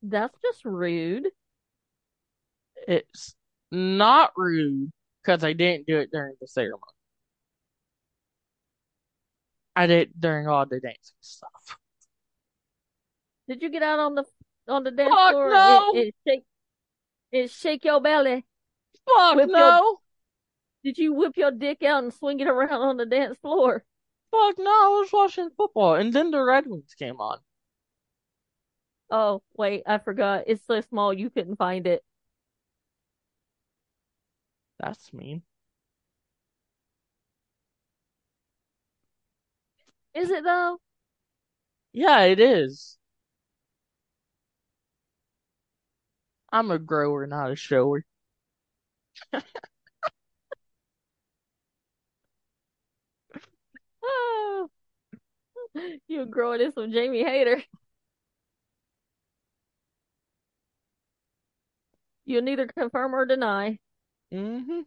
That's 0.01 0.37
just 0.41 0.63
rude. 0.65 1.27
It's 2.87 3.35
not 3.71 4.31
rude 4.37 4.91
because 5.21 5.43
I 5.43 5.53
didn't 5.53 5.87
do 5.87 5.97
it 5.97 6.11
during 6.11 6.35
the 6.39 6.47
ceremony. 6.47 6.92
I 9.75 9.87
did 9.87 10.09
it 10.09 10.21
during 10.21 10.47
all 10.47 10.65
the 10.65 10.79
dancing 10.79 11.15
stuff. 11.21 11.77
Did 13.47 13.61
you 13.61 13.69
get 13.69 13.83
out 13.83 13.99
on 13.99 14.15
the 14.15 14.23
on 14.67 14.83
the 14.83 14.91
dance 14.91 15.13
Fuck 15.13 15.31
floor 15.31 15.49
no! 15.49 15.91
and, 15.93 15.97
and 15.99 16.13
shake 16.27 16.43
and 17.33 17.49
shake 17.49 17.85
your 17.85 17.99
belly? 18.01 18.45
Fuck 19.05 19.37
your- 19.37 19.47
no! 19.47 19.99
Did 20.83 20.97
you 20.97 21.13
whip 21.13 21.37
your 21.37 21.51
dick 21.51 21.83
out 21.83 22.03
and 22.03 22.13
swing 22.13 22.39
it 22.39 22.47
around 22.47 22.81
on 22.81 22.97
the 22.97 23.05
dance 23.05 23.37
floor? 23.41 23.83
Fuck 24.31 24.55
no! 24.57 24.71
I 24.71 24.99
was 25.01 25.09
watching 25.11 25.49
football 25.55 25.95
and 25.95 26.13
then 26.13 26.31
the 26.31 26.41
Red 26.41 26.65
Wings 26.67 26.93
came 26.97 27.19
on. 27.19 27.39
Oh, 29.09 29.43
wait, 29.55 29.83
I 29.85 29.99
forgot. 29.99 30.45
It's 30.47 30.65
so 30.65 30.81
small 30.81 31.13
you 31.13 31.29
couldn't 31.29 31.57
find 31.57 31.85
it. 31.85 32.03
That's 34.79 35.13
mean. 35.13 35.43
Is 40.15 40.31
it 40.31 40.43
though? 40.43 40.79
Yeah, 41.93 42.23
it 42.25 42.39
is. 42.39 42.97
I'm 46.53 46.71
a 46.71 46.79
grower, 46.79 47.27
not 47.27 47.51
a 47.51 47.55
shower. 47.57 48.05
Oh. 54.03 54.69
You 56.07 56.25
growing 56.25 56.61
in 56.61 56.71
some 56.71 56.91
Jamie 56.91 57.23
Hater. 57.23 57.61
You'll 62.25 62.41
neither 62.41 62.67
confirm 62.67 63.15
or 63.15 63.25
deny. 63.25 63.79
Mm-hmm. 64.33 64.81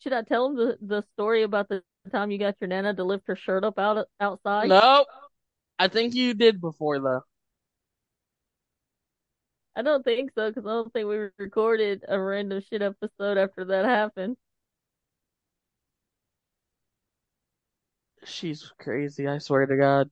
Should 0.00 0.12
I 0.12 0.22
tell 0.22 0.46
him 0.46 0.56
the, 0.56 0.78
the 0.80 1.04
story 1.14 1.42
about 1.42 1.68
the 1.68 1.82
time 2.12 2.30
you 2.30 2.38
got 2.38 2.60
your 2.60 2.68
nana 2.68 2.94
to 2.94 3.04
lift 3.04 3.26
her 3.26 3.36
shirt 3.36 3.64
up 3.64 3.78
out 3.78 4.06
outside? 4.20 4.68
Nope. 4.68 5.06
I 5.78 5.88
think 5.88 6.14
you 6.14 6.34
did 6.34 6.60
before 6.60 7.00
though. 7.00 7.22
I 9.76 9.82
don't 9.82 10.04
think 10.04 10.32
so 10.34 10.50
because 10.50 10.66
I 10.66 10.70
don't 10.70 10.92
think 10.92 11.08
we 11.08 11.28
recorded 11.38 12.04
a 12.08 12.20
random 12.20 12.60
shit 12.68 12.82
episode 12.82 13.38
after 13.38 13.64
that 13.66 13.84
happened. 13.84 14.36
She's 18.24 18.72
crazy, 18.78 19.28
I 19.28 19.38
swear 19.38 19.66
to 19.66 19.76
God. 19.76 20.10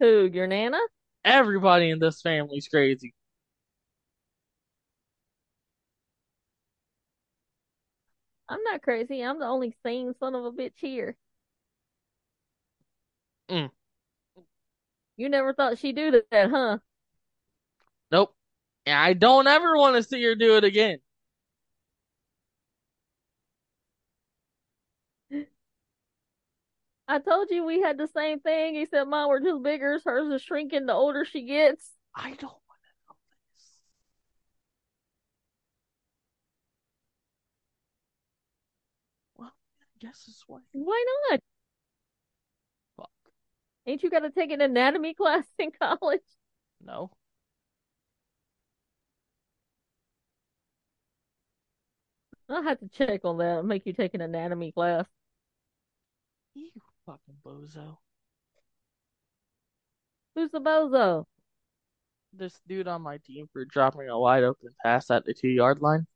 Who, 0.00 0.28
your 0.32 0.46
nana? 0.46 0.78
Everybody 1.24 1.90
in 1.90 1.98
this 1.98 2.20
family's 2.20 2.68
crazy. 2.68 3.14
I'm 8.48 8.62
not 8.62 8.82
crazy. 8.82 9.22
I'm 9.22 9.38
the 9.38 9.46
only 9.46 9.74
sane 9.84 10.14
son 10.18 10.34
of 10.34 10.44
a 10.44 10.52
bitch 10.52 10.74
here. 10.76 11.16
Mm. 13.48 13.70
You 15.16 15.28
never 15.28 15.52
thought 15.54 15.78
she'd 15.78 15.96
do 15.96 16.22
that, 16.30 16.50
huh? 16.50 16.78
Nope. 18.10 18.34
And 18.84 18.96
I 18.96 19.14
don't 19.14 19.46
ever 19.46 19.76
want 19.76 19.96
to 19.96 20.02
see 20.02 20.22
her 20.24 20.34
do 20.34 20.56
it 20.56 20.64
again. 20.64 20.98
I 27.08 27.20
told 27.20 27.50
you 27.50 27.64
we 27.64 27.80
had 27.80 27.98
the 27.98 28.08
same 28.08 28.40
thing, 28.40 28.76
except 28.76 29.08
mine 29.08 29.28
were 29.28 29.40
just 29.40 29.62
bigger. 29.62 30.00
Hers 30.04 30.32
is 30.32 30.42
shrinking 30.42 30.86
the 30.86 30.92
older 30.92 31.24
she 31.24 31.42
gets. 31.42 31.92
I 32.14 32.30
don't 32.30 32.42
want 32.42 32.80
to 32.82 33.08
know 33.08 33.16
this. 33.54 33.70
Well, 39.36 39.52
I 39.80 39.95
guess 40.06 40.44
why. 40.46 40.60
Why 40.72 41.04
not? 41.30 41.40
Fuck. 42.96 43.10
Ain't 43.86 44.02
you 44.02 44.10
got 44.10 44.20
to 44.20 44.30
take 44.30 44.50
an 44.50 44.60
anatomy 44.60 45.14
class 45.14 45.44
in 45.58 45.70
college? 45.80 46.20
No. 46.84 47.10
I'll 52.48 52.62
have 52.62 52.78
to 52.78 52.88
check 52.88 53.24
on 53.24 53.38
that 53.38 53.58
and 53.58 53.68
make 53.68 53.86
you 53.86 53.92
take 53.92 54.14
an 54.14 54.20
anatomy 54.20 54.70
class. 54.70 55.06
You 56.54 56.70
fucking 57.04 57.36
bozo. 57.44 57.98
Who's 60.34 60.50
the 60.52 60.60
bozo? 60.60 61.24
This 62.32 62.60
dude 62.68 62.86
on 62.86 63.02
my 63.02 63.18
team 63.18 63.48
for 63.52 63.64
dropping 63.64 64.08
a 64.08 64.18
wide 64.18 64.44
open 64.44 64.68
pass 64.82 65.10
at 65.10 65.24
the 65.24 65.34
two 65.34 65.48
yard 65.48 65.80
line. 65.80 66.06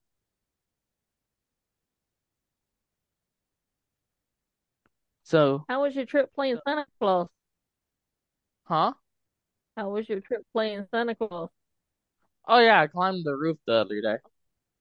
So, 5.30 5.64
How 5.68 5.82
was 5.82 5.94
your 5.94 6.06
trip 6.06 6.34
playing 6.34 6.56
uh, 6.56 6.60
Santa 6.66 6.86
Claus? 6.98 7.28
huh? 8.64 8.94
How 9.76 9.90
was 9.90 10.08
your 10.08 10.18
trip 10.18 10.42
playing 10.52 10.88
Santa 10.90 11.14
Claus? 11.14 11.50
Oh 12.48 12.58
yeah, 12.58 12.80
I 12.80 12.88
climbed 12.88 13.24
the 13.24 13.36
roof 13.36 13.56
the 13.64 13.74
other 13.74 14.00
day. 14.00 14.16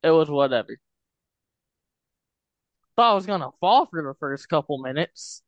It 0.01 0.09
was 0.09 0.27
whatever. 0.27 0.75
Thought 2.95 3.11
I 3.11 3.13
was 3.13 3.27
gonna 3.27 3.51
fall 3.59 3.85
for 3.85 4.01
the 4.01 4.15
first 4.19 4.49
couple 4.49 4.79
minutes. 4.79 5.43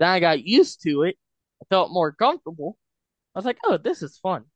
Then 0.00 0.08
I 0.08 0.18
got 0.18 0.42
used 0.44 0.82
to 0.82 1.02
it. 1.04 1.16
I 1.62 1.66
felt 1.70 1.92
more 1.92 2.10
comfortable. 2.10 2.76
I 3.32 3.38
was 3.38 3.44
like, 3.44 3.58
oh, 3.64 3.76
this 3.76 4.02
is 4.02 4.18
fun. 4.18 4.46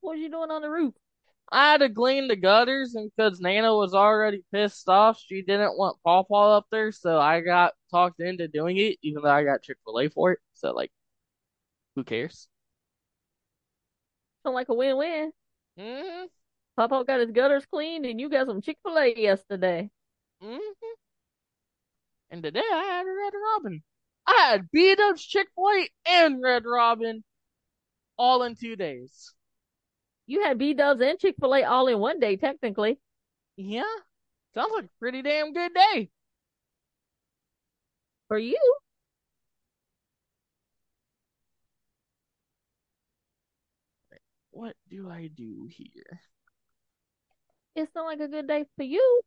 What 0.00 0.16
was 0.16 0.20
you 0.20 0.28
doing 0.28 0.50
on 0.50 0.60
the 0.60 0.68
roof? 0.68 0.92
I 1.50 1.72
had 1.72 1.78
to 1.80 1.88
clean 1.90 2.28
the 2.28 2.36
gutters, 2.36 2.94
and 2.94 3.10
because 3.16 3.40
Nana 3.40 3.74
was 3.74 3.94
already 3.94 4.44
pissed 4.52 4.88
off, 4.88 5.18
she 5.20 5.42
didn't 5.42 5.78
want 5.78 5.98
Paw 6.04 6.22
Paw 6.24 6.56
up 6.58 6.66
there, 6.70 6.92
so 6.92 7.18
I 7.18 7.40
got 7.40 7.74
talked 7.90 8.20
into 8.20 8.48
doing 8.48 8.76
it, 8.76 8.98
even 9.02 9.22
though 9.22 9.30
I 9.30 9.44
got 9.44 9.62
Chick 9.62 9.78
fil 9.84 9.98
A 10.00 10.08
for 10.10 10.32
it. 10.32 10.40
So, 10.54 10.72
like, 10.72 10.90
who 11.94 12.04
cares? 12.04 12.48
Sound 14.42 14.54
like 14.54 14.68
a 14.68 14.74
win-win. 14.74 15.32
hmm 15.78 16.24
Papa 16.76 17.04
got 17.06 17.20
his 17.20 17.30
gutters 17.32 17.66
cleaned, 17.66 18.06
and 18.06 18.20
you 18.20 18.28
got 18.28 18.46
some 18.46 18.62
Chick-fil-A 18.62 19.16
yesterday. 19.16 19.90
hmm 20.40 20.58
And 22.30 22.42
today 22.42 22.62
I 22.72 22.84
had 22.84 23.06
a 23.06 23.12
Red 23.12 23.34
Robin. 23.34 23.82
I 24.26 24.32
had 24.50 24.70
B 24.70 24.94
Dubs, 24.94 25.22
Chick 25.26 25.48
fil 25.54 25.68
A, 25.68 25.90
and 26.06 26.42
Red 26.42 26.64
Robin 26.64 27.22
all 28.18 28.42
in 28.44 28.56
two 28.56 28.76
days. 28.76 29.34
You 30.28 30.42
had 30.44 30.58
B-Dubs 30.58 31.00
and 31.00 31.18
Chick-fil-A 31.18 31.64
all 31.64 31.88
in 31.88 31.98
one 31.98 32.20
day, 32.20 32.36
technically. 32.36 33.00
Yeah, 33.56 33.82
sounds 34.54 34.72
like 34.74 34.84
a 34.84 34.98
pretty 35.00 35.22
damn 35.22 35.52
good 35.54 35.72
day. 35.74 36.10
For 38.28 38.38
you. 38.38 38.58
What 44.50 44.76
do 44.90 45.08
I 45.10 45.28
do 45.34 45.66
here? 45.70 46.20
It's 47.74 47.94
not 47.94 48.04
like 48.04 48.20
a 48.20 48.28
good 48.28 48.46
day 48.46 48.66
for 48.76 48.82
you. 48.82 49.22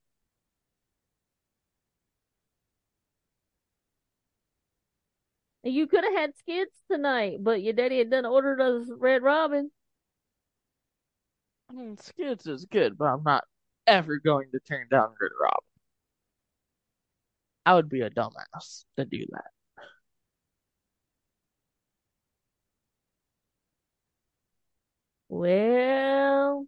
You 5.64 5.88
could 5.88 6.04
have 6.04 6.14
had 6.14 6.38
skids 6.38 6.72
tonight, 6.90 7.38
but 7.44 7.64
your 7.64 7.74
daddy 7.74 7.98
had 7.98 8.12
done 8.12 8.26
ordered 8.26 8.62
us 8.62 8.88
Red 8.98 9.24
Robin. 9.24 9.72
I 11.72 11.74
mean, 11.74 11.98
Skids 11.98 12.48
is 12.48 12.66
good, 12.66 12.98
but 12.98 13.06
I'm 13.06 13.24
not 13.24 13.46
ever 13.88 14.18
going 14.20 14.52
to 14.52 14.60
turn 14.60 14.90
down 14.90 15.16
Red 15.22 15.32
Robin. 15.42 15.64
I 17.66 17.76
would 17.76 17.90
be 17.90 18.02
a 18.02 18.10
dumbass 18.10 18.86
to 18.98 19.06
do 19.06 19.26
that. 19.32 19.52
Well, 25.30 26.68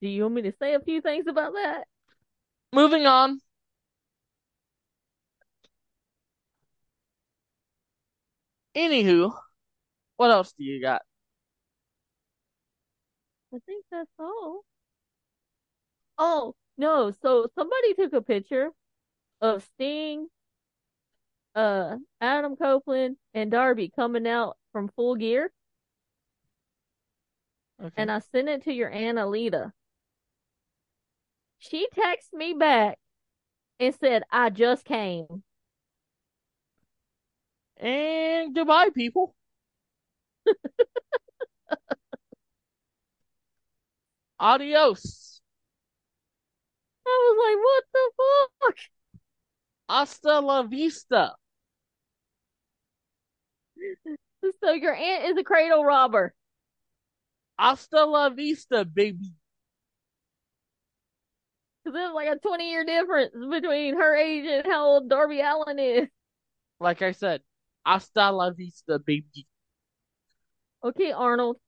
do 0.00 0.08
you 0.08 0.22
want 0.22 0.34
me 0.34 0.42
to 0.42 0.52
say 0.58 0.74
a 0.74 0.80
few 0.80 1.00
things 1.00 1.26
about 1.26 1.52
that? 1.54 1.84
Moving 2.72 3.06
on. 3.06 3.40
Anywho, 8.74 9.32
what 10.20 10.30
else 10.30 10.52
do 10.52 10.64
you 10.64 10.82
got? 10.82 11.00
I 13.54 13.58
think 13.64 13.86
that's 13.90 14.10
all. 14.18 14.66
Oh, 16.18 16.54
no. 16.76 17.10
So 17.22 17.48
somebody 17.54 17.94
took 17.94 18.12
a 18.12 18.20
picture 18.20 18.68
of 19.40 19.64
Sting, 19.64 20.26
uh, 21.54 21.96
Adam 22.20 22.54
Copeland, 22.56 23.16
and 23.32 23.50
Darby 23.50 23.90
coming 23.96 24.26
out 24.26 24.58
from 24.72 24.90
Full 24.94 25.16
Gear. 25.16 25.50
Okay. 27.82 27.94
and 27.96 28.12
I 28.12 28.18
sent 28.18 28.50
it 28.50 28.64
to 28.64 28.74
your 28.74 28.90
Aunt 28.90 29.16
Alita. 29.16 29.72
She 31.56 31.88
texted 31.96 32.34
me 32.34 32.52
back 32.52 32.98
and 33.78 33.94
said, 33.94 34.24
I 34.30 34.50
just 34.50 34.84
came. 34.84 35.44
And 37.78 38.54
goodbye, 38.54 38.90
people. 38.94 39.34
Adios. 44.40 45.40
I 47.06 47.10
was 47.10 47.36
like, 47.44 47.64
what 47.64 47.84
the 47.92 48.12
fuck? 48.76 48.76
Hasta 49.90 50.40
la 50.40 50.62
vista. 50.62 51.36
So 54.62 54.72
your 54.72 54.94
aunt 54.94 55.24
is 55.24 55.36
a 55.36 55.44
cradle 55.44 55.84
robber. 55.84 56.34
Hasta 57.58 58.04
la 58.06 58.28
vista, 58.30 58.84
baby. 58.84 59.34
Because 61.84 61.94
there's 61.94 62.14
like 62.14 62.28
a 62.28 62.38
20 62.38 62.70
year 62.70 62.84
difference 62.84 63.32
between 63.34 63.96
her 63.96 64.14
age 64.16 64.46
and 64.46 64.66
how 64.66 64.86
old 64.86 65.08
Darby 65.08 65.40
Allin 65.40 65.78
is. 65.78 66.08
Like 66.80 67.02
I 67.02 67.12
said, 67.12 67.42
hasta 67.84 68.30
la 68.32 68.50
vista, 68.50 68.98
baby. 68.98 69.46
Okay, 70.82 71.10
Arnold. 71.12 71.58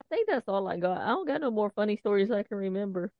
I 0.00 0.04
think 0.08 0.28
that's 0.28 0.48
all 0.48 0.68
I 0.68 0.78
got. 0.78 0.98
I 1.02 1.08
don't 1.08 1.26
got 1.26 1.40
no 1.40 1.50
more 1.50 1.68
funny 1.70 1.96
stories 1.96 2.30
I 2.30 2.42
can 2.44 2.56
remember. 2.58 3.12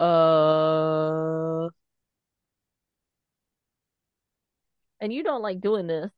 Uh, 0.00 1.68
And 5.00 5.12
you 5.12 5.22
don't 5.22 5.42
like 5.42 5.60
doing 5.60 5.86
this. 5.86 6.10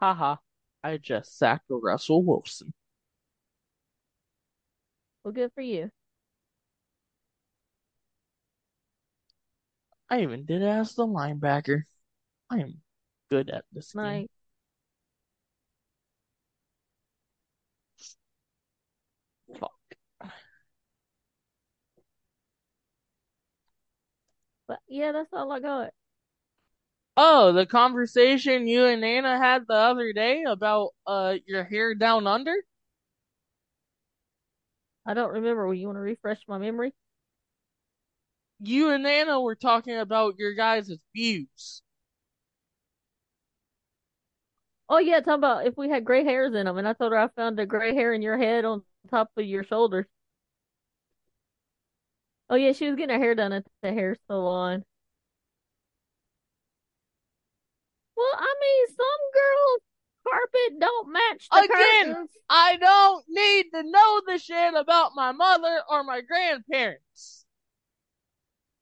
haha. 0.00 0.43
I 0.84 0.98
just 0.98 1.38
sacked 1.38 1.64
Russell 1.70 2.22
Wilson. 2.22 2.74
Well, 5.24 5.32
good 5.32 5.50
for 5.54 5.62
you. 5.62 5.90
I 10.10 10.20
even 10.22 10.44
did 10.44 10.62
as 10.62 10.94
the 10.94 11.06
linebacker. 11.06 11.84
I 12.50 12.58
am 12.58 12.82
good 13.30 13.48
at 13.48 13.64
this 13.72 13.94
game. 13.94 14.28
Fuck. 19.58 19.72
But 24.66 24.80
yeah, 24.86 25.12
that's 25.12 25.32
all 25.32 25.50
I 25.50 25.60
got. 25.60 25.92
Oh, 27.16 27.52
the 27.52 27.66
conversation 27.66 28.66
you 28.68 28.84
and 28.86 29.00
Nana 29.00 29.36
had 29.38 29.66
the 29.66 29.74
other 29.74 30.12
day 30.12 30.44
about 30.44 30.90
uh 31.06 31.36
your 31.46 31.64
hair 31.64 31.94
down 31.94 32.26
under? 32.28 32.54
I 35.06 35.14
don't 35.14 35.32
remember. 35.32 35.66
Will 35.66 35.72
you 35.74 35.86
want 35.86 35.96
to 35.96 36.00
refresh 36.02 36.46
my 36.46 36.58
memory? 36.58 36.92
You 38.58 38.90
and 38.90 39.04
Nana 39.04 39.40
were 39.40 39.54
talking 39.54 39.96
about 39.96 40.38
your 40.40 40.54
guys' 40.54 40.90
views. 41.14 41.82
Oh 44.88 44.96
yeah, 44.98 45.20
talking 45.20 45.34
about 45.34 45.66
if 45.66 45.76
we 45.76 45.88
had 45.90 46.04
gray 46.06 46.24
hairs 46.24 46.54
in 46.54 46.64
them, 46.66 46.78
and 46.78 46.86
I 46.88 46.92
told 46.94 47.12
her 47.12 47.18
I 47.18 47.28
found 47.28 47.58
a 47.60 47.66
gray 47.66 47.94
hair 47.94 48.12
in 48.14 48.22
your 48.22 48.38
head 48.38 48.64
on 48.64 48.82
top 49.10 49.30
of 49.36 49.44
your 49.44 49.62
shoulders. 49.64 50.06
Oh 52.48 52.54
yeah, 52.56 52.72
she 52.72 52.86
was 52.88 52.96
getting 52.96 53.14
her 53.14 53.22
hair 53.22 53.34
done 53.34 53.52
at 53.52 53.66
the 53.82 53.92
hair 53.92 54.16
salon. 54.26 54.84
Well, 58.16 58.34
I 58.36 58.54
mean, 58.60 58.86
some 58.88 59.22
girls' 59.34 59.80
carpet 60.26 60.80
don't 60.80 61.12
match 61.12 61.48
the 61.50 61.58
Again, 61.58 62.14
curtains. 62.14 62.30
I 62.48 62.76
don't 62.76 63.24
need 63.28 63.66
to 63.74 63.82
know 63.82 64.20
the 64.26 64.38
shit 64.38 64.74
about 64.74 65.12
my 65.14 65.32
mother 65.32 65.82
or 65.90 66.04
my 66.04 66.20
grandparents. 66.20 67.44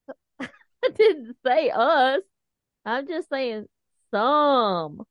I 0.41 0.89
didn't 0.97 1.37
say 1.45 1.71
us. 1.71 2.23
I'm 2.85 3.07
just 3.07 3.29
saying 3.29 3.67
some. 4.11 5.03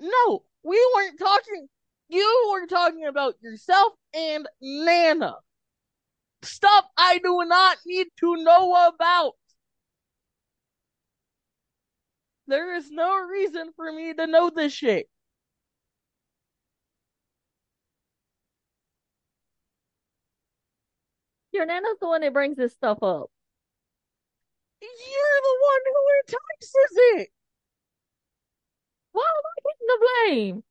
No, 0.00 0.42
we 0.62 0.92
weren't 0.94 1.18
talking. 1.18 1.68
You 2.08 2.50
were 2.52 2.66
talking 2.66 3.04
about 3.06 3.34
yourself 3.42 3.92
and 4.14 4.48
Nana. 4.60 5.36
Stuff 6.42 6.84
I 6.96 7.18
do 7.18 7.44
not 7.44 7.78
need 7.84 8.06
to 8.20 8.36
know 8.36 8.88
about. 8.88 9.34
There 12.48 12.74
is 12.74 12.90
no 12.90 13.18
reason 13.26 13.72
for 13.76 13.92
me 13.92 14.14
to 14.14 14.26
know 14.26 14.50
this 14.50 14.72
shit. 14.72 15.08
Your 21.52 21.66
nana's 21.66 21.98
the 22.00 22.08
one 22.08 22.22
that 22.22 22.32
brings 22.32 22.56
this 22.56 22.72
stuff 22.72 23.02
up. 23.02 23.30
You're 24.80 25.40
the 25.42 25.58
one 25.62 25.80
who 25.86 26.02
entices 26.20 26.96
it. 27.22 27.28
Why 29.12 29.22
am 29.22 29.44
I 29.44 29.60
getting 29.64 29.86
the 29.88 29.98
blame? 30.56 30.64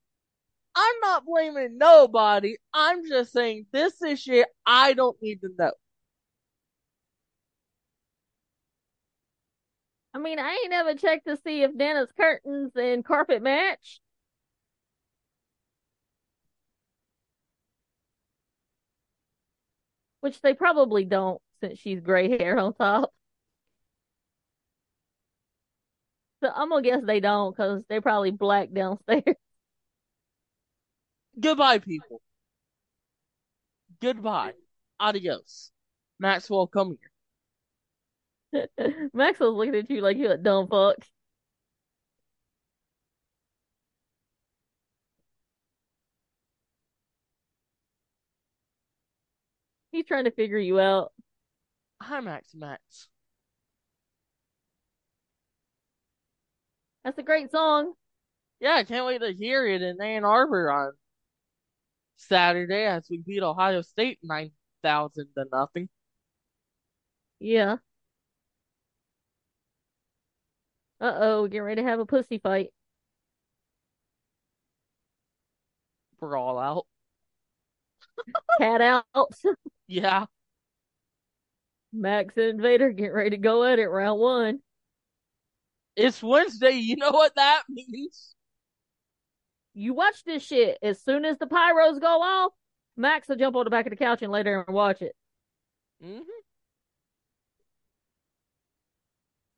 I'm 0.75 0.95
not 1.01 1.25
blaming 1.25 1.77
nobody. 1.77 2.57
I'm 2.73 3.07
just 3.07 3.33
saying 3.33 3.67
this 3.71 4.01
is 4.01 4.21
shit 4.21 4.47
I 4.65 4.93
don't 4.93 5.17
need 5.21 5.41
to 5.41 5.49
know. 5.57 5.73
I 10.17 10.19
mean, 10.19 10.39
I 10.39 10.59
ain't 10.63 10.73
ever 10.73 10.95
checked 10.95 11.27
to 11.27 11.37
see 11.37 11.61
if 11.61 11.75
Nana's 11.75 12.11
curtains 12.11 12.71
and 12.75 13.05
carpet 13.05 13.43
match. 13.43 14.01
Which 20.21 20.41
they 20.41 20.55
probably 20.55 21.05
don't 21.05 21.39
since 21.61 21.77
she's 21.79 21.99
gray 22.01 22.35
hair 22.35 22.57
on 22.57 22.73
top. 22.73 23.13
So 26.41 26.49
I'm 26.53 26.69
gonna 26.69 26.81
guess 26.81 27.03
they 27.05 27.19
don't 27.19 27.55
because 27.55 27.83
they're 27.87 28.01
probably 28.01 28.31
black 28.31 28.71
downstairs. 28.73 29.23
Goodbye, 31.39 31.77
people. 31.77 32.21
Goodbye. 34.01 34.53
Adios. 34.99 35.69
Maxwell, 36.19 36.65
come 36.65 36.97
here. 36.99 37.11
Maxwell's 39.13 39.55
looking 39.55 39.75
at 39.75 39.89
you 39.89 40.01
like 40.01 40.17
you're 40.17 40.33
a 40.33 40.37
dumb 40.37 40.67
fuck. 40.67 40.95
He's 49.91 50.05
trying 50.05 50.23
to 50.25 50.31
figure 50.31 50.57
you 50.57 50.79
out. 50.79 51.13
Hi, 52.01 52.19
Max 52.21 52.55
Max. 52.55 53.09
That's 57.03 57.17
a 57.17 57.23
great 57.23 57.49
song. 57.51 57.93
Yeah, 58.61 58.75
I 58.75 58.85
can't 58.85 59.05
wait 59.05 59.19
to 59.21 59.33
hear 59.33 59.67
it 59.67 59.81
in 59.83 60.01
Ann 60.01 60.25
Arbor 60.25 60.71
on 60.71 60.93
Saturday 62.17 62.85
as 62.85 63.07
we 63.09 63.17
beat 63.19 63.43
Ohio 63.43 63.81
State 63.81 64.19
9,000 64.23 65.29
to 65.35 65.45
nothing. 65.51 65.89
Yeah. 67.39 67.77
Uh-oh, 71.01 71.47
getting 71.47 71.63
ready 71.63 71.81
to 71.81 71.87
have 71.87 71.99
a 71.99 72.05
pussy 72.05 72.37
fight. 72.39 72.69
Brawl 76.19 76.59
out. 76.59 76.85
Cat 78.59 78.81
out. 78.81 79.05
Yeah. 79.89 80.25
Max 81.93 82.37
and 82.37 82.61
Vader 82.61 82.91
getting 82.91 83.13
ready 83.13 83.29
to 83.31 83.37
go 83.37 83.63
at 83.63 83.79
it 83.79 83.87
round 83.87 84.19
one. 84.19 84.61
It's 85.95 86.21
Wednesday. 86.21 86.71
You 86.71 86.95
know 86.95 87.11
what 87.11 87.35
that 87.35 87.63
means. 87.69 88.35
You 89.73 89.93
watch 89.93 90.23
this 90.23 90.43
shit. 90.43 90.77
As 90.81 91.01
soon 91.01 91.23
as 91.25 91.37
the 91.37 91.45
pyros 91.45 91.99
go 92.01 92.21
off, 92.21 92.51
Max 92.95 93.27
will 93.27 93.35
jump 93.35 93.55
on 93.55 93.63
the 93.63 93.69
back 93.69 93.85
of 93.85 93.91
the 93.91 93.95
couch 93.95 94.21
and 94.21 94.31
lay 94.31 94.43
there 94.43 94.61
and 94.61 94.73
watch 94.75 95.01
it. 95.01 95.15
hmm 96.01 96.19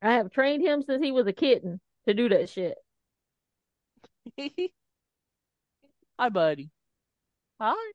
I 0.01 0.13
have 0.15 0.31
trained 0.31 0.61
him 0.61 0.81
since 0.83 1.01
he 1.03 1.11
was 1.11 1.25
a 1.27 1.33
kitten 1.33 1.79
to 2.05 2.13
do 2.13 2.27
that 2.29 2.49
shit. 2.49 2.77
Hi, 6.19 6.29
buddy. 6.29 6.69
Hi. 7.59 7.91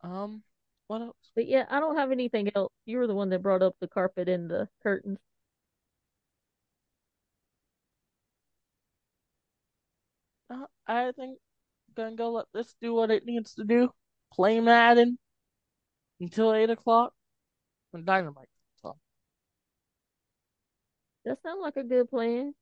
Um, 0.00 0.42
what 0.88 1.02
else? 1.02 1.30
But 1.34 1.46
yeah, 1.46 1.66
I 1.70 1.78
don't 1.80 1.96
have 1.96 2.10
anything 2.12 2.50
else. 2.56 2.72
You 2.86 2.98
were 2.98 3.06
the 3.06 3.14
one 3.14 3.28
that 3.30 3.42
brought 3.42 3.62
up 3.62 3.76
the 3.80 3.88
carpet 3.88 4.28
and 4.28 4.50
the 4.50 4.68
curtains. 4.82 5.18
Uh, 10.50 10.66
I 10.86 11.12
think 11.12 11.38
gonna 11.94 12.16
go 12.16 12.32
let 12.32 12.46
this 12.54 12.74
do 12.80 12.94
what 12.94 13.10
it 13.10 13.24
needs 13.26 13.54
to 13.56 13.64
do. 13.64 13.92
Play 14.32 14.60
Madden 14.60 15.18
until 16.20 16.52
eight 16.54 16.70
o'clock. 16.70 17.14
When 17.92 18.04
Dynamite 18.04 18.48
comes 18.82 18.94
on. 18.94 19.00
That 21.24 21.40
sounds 21.42 21.60
like 21.62 21.76
a 21.76 21.84
good 21.84 22.10
plan. 22.10 22.54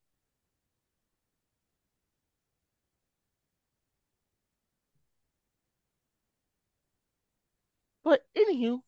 But 8.04 8.24
anywho, 8.36 8.82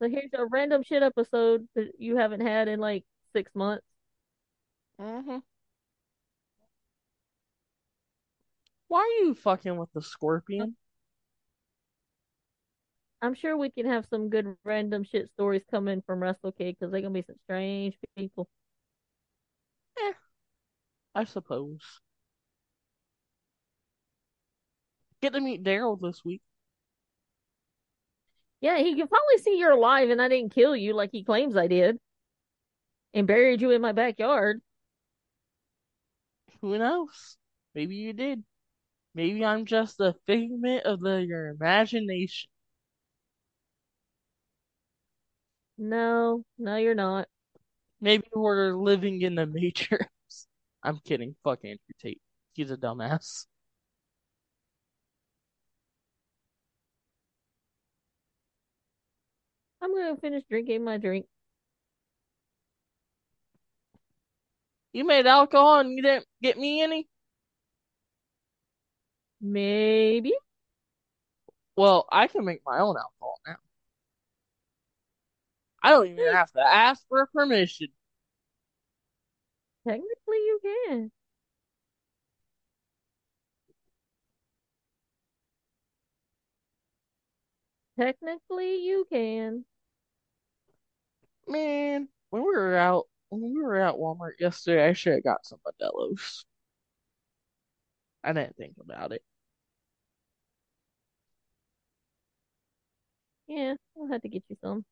So 0.00 0.08
here's 0.08 0.32
a 0.34 0.46
random 0.46 0.82
shit 0.84 1.02
episode 1.02 1.68
that 1.76 2.00
you 2.00 2.16
haven't 2.16 2.42
had 2.42 2.68
in 2.68 2.80
like 2.80 3.04
six 3.34 3.54
months. 3.54 3.86
hmm 4.98 5.38
Why 8.88 9.00
are 9.00 9.24
you 9.26 9.34
fucking 9.34 9.76
with 9.76 9.92
the 9.92 10.00
scorpion? 10.00 10.76
I'm 13.24 13.34
sure 13.34 13.56
we 13.56 13.70
can 13.70 13.86
have 13.86 14.06
some 14.10 14.28
good 14.28 14.54
random 14.64 15.02
shit 15.02 15.30
stories 15.30 15.62
coming 15.70 16.02
from 16.06 16.20
WrestleCade 16.20 16.76
because 16.78 16.92
they're 16.92 17.00
gonna 17.00 17.14
be 17.14 17.22
some 17.22 17.36
strange 17.44 17.96
people. 18.16 18.48
Eh. 19.98 20.12
I 21.14 21.24
suppose. 21.24 21.80
Get 25.22 25.32
to 25.32 25.40
meet 25.40 25.64
Daryl 25.64 25.98
this 25.98 26.22
week. 26.24 26.42
Yeah, 28.60 28.76
he 28.78 28.94
can 28.94 29.08
finally 29.08 29.38
see 29.42 29.58
you're 29.58 29.70
alive 29.72 30.10
and 30.10 30.20
I 30.20 30.28
didn't 30.28 30.54
kill 30.54 30.76
you 30.76 30.94
like 30.94 31.10
he 31.12 31.24
claims 31.24 31.56
I 31.56 31.66
did. 31.66 31.98
And 33.14 33.26
buried 33.26 33.62
you 33.62 33.70
in 33.70 33.80
my 33.80 33.92
backyard. 33.92 34.60
Who 36.60 36.76
knows? 36.78 37.38
Maybe 37.74 37.96
you 37.96 38.12
did. 38.12 38.44
Maybe 39.14 39.44
I'm 39.44 39.64
just 39.64 40.00
a 40.00 40.14
figment 40.26 40.84
of 40.84 41.00
the, 41.00 41.24
your 41.24 41.48
imagination. 41.48 42.50
No, 45.78 46.44
no, 46.58 46.76
you're 46.76 46.94
not. 46.94 47.28
Maybe 48.00 48.26
we're 48.34 48.74
living 48.74 49.22
in 49.22 49.34
the 49.36 49.46
Matrix. 49.46 50.08
I'm 50.84 50.98
kidding. 51.00 51.36
Fuck 51.44 51.60
Andrew 51.64 51.78
Tate. 52.00 52.22
He's 52.54 52.70
a 52.70 52.76
dumbass. 52.76 53.46
I'm 59.80 59.94
gonna 59.94 60.16
finish 60.16 60.42
drinking 60.50 60.82
my 60.82 60.96
drink. 60.98 61.26
You 64.94 65.04
made 65.04 65.26
alcohol 65.26 65.80
and 65.80 65.92
you 65.92 66.00
didn't 66.02 66.26
get 66.40 66.56
me 66.56 66.80
any? 66.80 67.06
Maybe. 69.40 70.32
Well, 71.76 72.06
I 72.10 72.26
can 72.28 72.44
make 72.44 72.62
my 72.66 72.78
own 72.80 72.96
alcohol 72.96 73.38
now. 73.46 73.56
I 75.84 75.90
don't 75.90 76.06
even 76.08 76.32
have 76.32 76.50
to 76.52 76.60
ask 76.62 77.06
for 77.08 77.26
permission. 77.26 77.88
Technically, 79.86 80.36
you 80.36 80.60
can. 80.62 81.12
Technically, 87.98 88.84
you 88.86 89.04
can. 89.10 89.64
Man, 91.48 92.08
when 92.30 92.42
we 92.42 92.48
were 92.48 92.76
out 92.76 93.06
when 93.30 93.42
we 93.54 93.62
were 93.62 93.76
at 93.76 93.94
Walmart 93.96 94.40
yesterday, 94.40 94.88
I 94.88 94.92
should 94.94 95.14
have 95.14 95.24
got 95.24 95.44
some 95.46 95.60
Modelo's. 95.66 96.44
I 98.24 98.32
didn't 98.32 98.56
think 98.56 98.74
about 98.80 99.12
it. 99.12 99.22
Yeah, 103.46 103.74
I'll 103.96 104.08
have 104.08 104.22
to 104.22 104.28
get 104.28 104.44
you 104.48 104.56
some. 104.62 104.84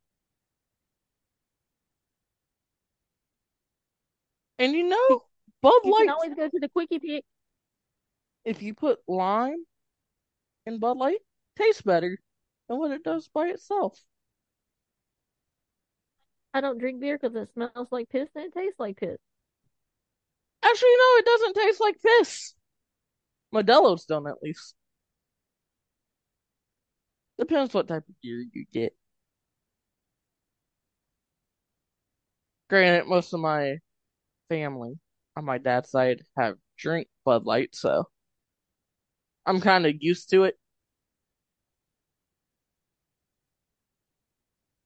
And 4.62 4.74
you 4.74 4.84
know, 4.84 5.24
Bud 5.60 5.72
You 5.82 5.90
Light, 5.90 6.06
can 6.06 6.10
always 6.10 6.34
go 6.34 6.48
to 6.48 6.60
the 6.60 6.68
quickie 6.68 7.00
pick. 7.00 7.24
if 8.44 8.62
you 8.62 8.74
put 8.74 9.00
lime 9.08 9.64
in 10.66 10.78
Bud 10.78 10.98
Light, 10.98 11.18
tastes 11.58 11.82
better 11.82 12.16
than 12.68 12.78
what 12.78 12.92
it 12.92 13.02
does 13.02 13.28
by 13.34 13.48
itself. 13.48 13.98
I 16.54 16.60
don't 16.60 16.78
drink 16.78 17.00
beer 17.00 17.18
because 17.20 17.34
it 17.34 17.52
smells 17.54 17.88
like 17.90 18.08
piss 18.08 18.28
and 18.36 18.44
it 18.44 18.54
tastes 18.54 18.78
like 18.78 18.98
piss. 18.98 19.18
Actually, 20.62 20.96
no, 20.96 21.18
it 21.18 21.24
doesn't 21.24 21.54
taste 21.54 21.80
like 21.80 21.96
piss. 22.00 22.54
Modelo's 23.52 24.04
don't, 24.04 24.28
at 24.28 24.40
least. 24.44 24.76
Depends 27.36 27.74
what 27.74 27.88
type 27.88 28.04
of 28.08 28.14
beer 28.22 28.44
you 28.52 28.64
get. 28.72 28.94
Granted, 32.70 33.08
most 33.08 33.32
of 33.34 33.40
my 33.40 33.78
family 34.52 34.98
on 35.34 35.46
my 35.46 35.56
dad's 35.56 35.90
side 35.90 36.22
have 36.36 36.56
drink 36.76 37.08
Bud 37.24 37.46
Light, 37.46 37.74
so 37.74 38.04
I'm 39.46 39.60
kind 39.62 39.86
of 39.86 39.94
used 39.98 40.28
to 40.30 40.44
it. 40.44 40.58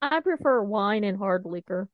I 0.01 0.21
prefer 0.21 0.63
wine 0.63 1.03
and 1.03 1.17
hard 1.17 1.43
liquor. 1.45 1.89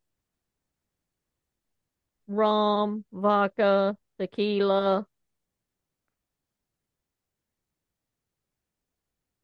Rum, 2.27 3.05
vodka, 3.11 3.97
tequila, 4.19 5.07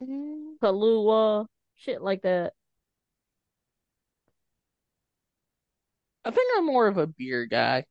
Mm, 0.02 0.58
Kahlua, 0.62 1.48
shit 1.76 2.02
like 2.02 2.22
that. 2.22 2.54
I 6.26 6.32
think 6.32 6.52
I'm 6.58 6.66
more 6.66 6.88
of 6.88 6.98
a 6.98 7.08
beer 7.08 7.46
guy. 7.46 7.86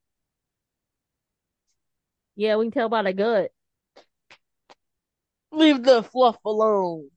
Yeah, 2.38 2.56
we 2.56 2.64
can 2.66 2.70
tell 2.72 2.88
by 2.88 3.02
the 3.02 3.12
gut. 3.12 3.52
Leave 5.50 5.82
the 5.82 6.02
fluff 6.02 6.42
alone. 6.46 7.10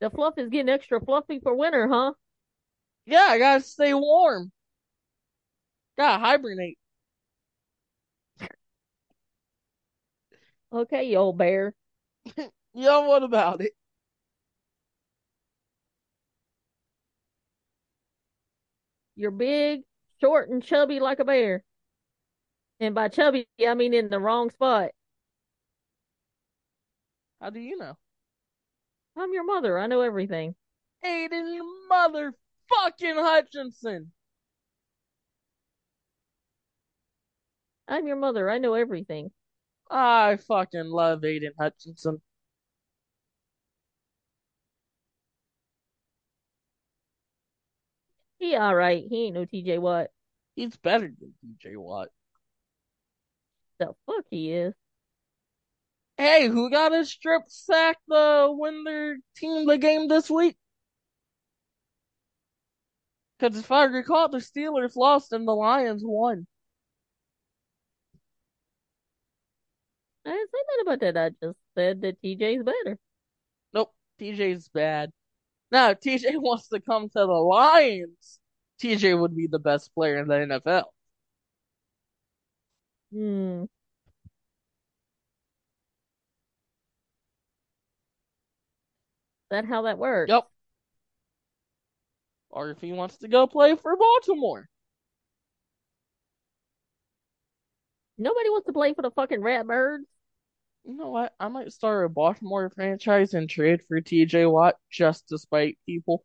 The 0.00 0.10
fluff 0.10 0.36
is 0.36 0.50
getting 0.50 0.68
extra 0.68 1.00
fluffy 1.00 1.38
for 1.38 1.54
winter, 1.54 1.86
huh? 1.86 2.12
Yeah, 3.06 3.26
I 3.30 3.38
gotta 3.38 3.62
stay 3.62 3.94
warm. 3.94 4.52
Gotta 5.96 6.18
hibernate. 6.18 6.78
Okay, 10.72 11.04
you 11.04 11.16
old 11.18 11.38
bear. 11.38 11.74
Yeah, 12.74 13.06
what 13.06 13.22
about 13.24 13.62
it? 13.62 13.72
You're 19.14 19.30
big, 19.30 19.82
short, 20.20 20.50
and 20.50 20.62
chubby 20.62 21.00
like 21.00 21.18
a 21.18 21.24
bear. 21.24 21.64
And 22.80 22.94
by 22.94 23.08
chubby, 23.08 23.46
I 23.66 23.74
mean 23.74 23.94
in 23.94 24.08
the 24.08 24.20
wrong 24.20 24.50
spot. 24.50 24.90
How 27.40 27.50
do 27.50 27.60
you 27.60 27.78
know? 27.78 27.96
I'm 29.16 29.32
your 29.32 29.44
mother. 29.44 29.78
I 29.78 29.86
know 29.86 30.00
everything. 30.02 30.54
Aiden 31.04 31.58
motherfucking 31.90 32.34
Hutchinson. 33.16 34.12
I'm 37.88 38.06
your 38.06 38.16
mother. 38.16 38.48
I 38.48 38.58
know 38.58 38.74
everything. 38.74 39.30
I 39.90 40.36
fucking 40.36 40.86
love 40.86 41.20
Aiden 41.22 41.50
Hutchinson. 41.58 42.22
He 48.40 48.56
all 48.56 48.74
right. 48.74 49.04
He 49.08 49.26
ain't 49.26 49.34
no 49.34 49.44
TJ 49.46 49.78
Watt. 49.78 50.08
He's 50.56 50.76
better 50.76 51.12
than 51.20 51.34
TJ 51.44 51.76
Watt. 51.76 52.08
The 53.78 53.94
fuck 54.06 54.24
he 54.30 54.52
is. 54.52 54.74
Hey, 56.16 56.48
who 56.48 56.70
got 56.70 56.94
a 56.94 57.04
strip 57.04 57.42
sack 57.48 57.98
to 58.10 58.50
win 58.56 58.84
their 58.84 59.18
team 59.36 59.66
the 59.66 59.78
game 59.78 60.08
this 60.08 60.30
week? 60.30 60.56
Because 63.38 63.58
if 63.58 63.72
I 63.72 63.84
recall, 63.84 64.28
the 64.28 64.38
Steelers 64.38 64.96
lost 64.96 65.32
and 65.32 65.48
the 65.48 65.52
Lions 65.52 66.02
won. 66.04 66.46
I 70.24 70.30
didn't 70.30 70.50
say 70.50 70.58
nothing 70.68 70.82
about 70.86 71.00
that. 71.14 71.16
I 71.42 71.46
just 71.46 71.58
said 71.74 72.00
that 72.02 72.20
TJ's 72.22 72.62
better. 72.64 72.98
Nope, 73.74 73.94
TJ's 74.20 74.68
bad. 74.70 75.12
Now, 75.72 75.94
TJ 75.94 76.36
wants 76.42 76.68
to 76.70 76.80
come 76.80 77.08
to 77.10 77.14
the 77.14 77.26
Lions. 77.26 78.39
TJ 78.80 79.14
would 79.14 79.36
be 79.36 79.46
the 79.46 79.58
best 79.58 79.94
player 79.94 80.18
in 80.18 80.28
the 80.28 80.34
NFL. 80.34 80.92
Hmm. 83.12 83.64
That 89.50 89.64
how 89.64 89.82
that 89.82 89.98
works? 89.98 90.30
Yep. 90.30 90.48
Or 92.50 92.70
if 92.70 92.80
he 92.80 92.92
wants 92.92 93.18
to 93.18 93.28
go 93.28 93.46
play 93.46 93.74
for 93.76 93.96
Baltimore. 93.96 94.68
Nobody 98.18 98.50
wants 98.50 98.66
to 98.66 98.72
play 98.72 98.92
for 98.94 99.02
the 99.02 99.10
fucking 99.10 99.40
Ratbirds. 99.40 100.04
You 100.84 100.96
know 100.96 101.10
what? 101.10 101.34
I 101.40 101.48
might 101.48 101.72
start 101.72 102.06
a 102.06 102.08
Baltimore 102.08 102.70
franchise 102.70 103.34
and 103.34 103.48
trade 103.48 103.82
for 103.86 104.00
TJ 104.00 104.46
Watt 104.46 104.76
just 104.90 105.28
to 105.28 105.38
spite 105.38 105.78
people. 105.86 106.24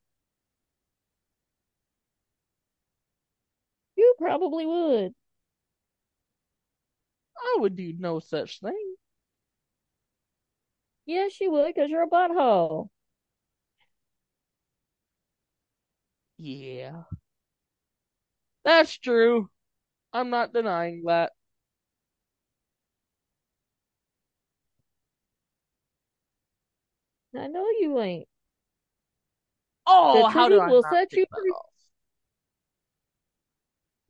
You 4.19 4.25
probably 4.27 4.65
would. 4.65 5.13
I 7.37 7.57
would 7.59 7.75
do 7.77 7.93
no 7.97 8.19
such 8.19 8.59
thing. 8.59 8.95
Yes, 11.07 11.41
you 11.41 11.49
would, 11.51 11.73
because 11.73 11.89
you're 11.89 12.03
a 12.03 12.07
butthole. 12.07 12.89
Yeah. 16.37 17.03
That's 18.65 18.97
true. 18.97 19.49
I'm 20.13 20.29
not 20.29 20.53
denying 20.53 21.03
that. 21.05 21.33
I 27.37 27.45
know 27.47 27.69
you 27.79 27.99
ain't. 27.99 28.27
Oh, 29.87 30.23
The 30.23 30.29
how 30.31 30.49
do 30.49 30.59
I 30.59 30.67
will 30.69 30.81
not 30.81 30.93
set 30.95 31.11
you 31.13 31.25
free. 31.31 31.53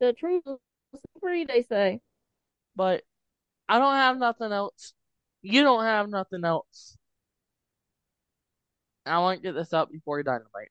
The 0.05 0.13
truth 0.13 0.43
is 0.45 1.01
free, 1.19 1.45
they 1.45 1.63
say. 1.63 1.99
But 2.75 3.03
I 3.67 3.79
don't 3.79 3.95
have 3.95 4.19
nothing 4.19 4.51
else. 4.51 4.93
You 5.41 5.63
don't 5.63 5.83
have 5.83 6.09
nothing 6.09 6.45
else. 6.45 6.95
I 9.07 9.17
want 9.17 9.39
to 9.39 9.43
get 9.43 9.55
this 9.55 9.73
out 9.73 9.91
before 9.91 10.19
you 10.19 10.23
Dynamite. 10.23 10.69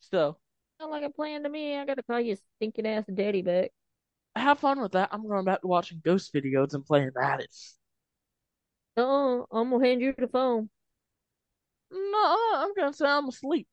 So, 0.00 0.38
Sound 0.80 0.90
like 0.90 1.04
a 1.04 1.10
plan 1.10 1.44
to 1.44 1.48
me. 1.48 1.76
I 1.76 1.84
gotta 1.84 2.02
call 2.02 2.20
you 2.20 2.36
stinking 2.56 2.86
ass 2.86 3.04
daddy 3.12 3.42
back. 3.42 3.70
have 4.34 4.58
fun 4.58 4.80
with 4.80 4.92
that. 4.92 5.10
I'm 5.12 5.26
going 5.28 5.44
back 5.44 5.60
to 5.60 5.68
watching 5.68 6.02
ghost 6.04 6.34
videos 6.34 6.74
and 6.74 6.84
playing 6.84 7.12
Madden. 7.14 7.46
Uh-uh, 8.96 9.44
I'm 9.52 9.70
gonna 9.70 9.86
hand 9.86 10.00
you 10.00 10.12
the 10.18 10.26
phone. 10.26 10.68
No, 11.92 12.36
I'm 12.56 12.74
going 12.74 12.90
to 12.90 12.96
say 12.96 13.06
I'm 13.06 13.28
asleep. 13.28 13.68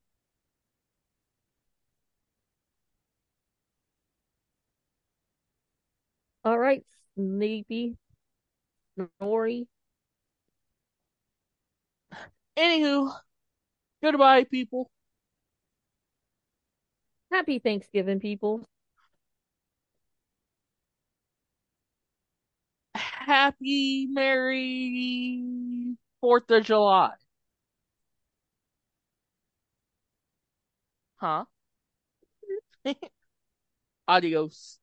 All 6.46 6.58
right, 6.58 6.86
sleepy, 7.16 7.98
snory. 8.96 9.68
Anywho, 12.58 13.14
goodbye, 14.02 14.46
people. 14.46 14.92
Happy 17.34 17.60
Thanksgiving, 17.60 18.22
people. 18.22 18.66
Happy, 22.96 24.08
Merry 24.08 25.96
4th 26.22 26.50
of 26.52 26.64
July. 26.66 27.14
Huh? 31.16 31.46
Adios. 34.08 34.80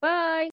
Bye. 0.00 0.48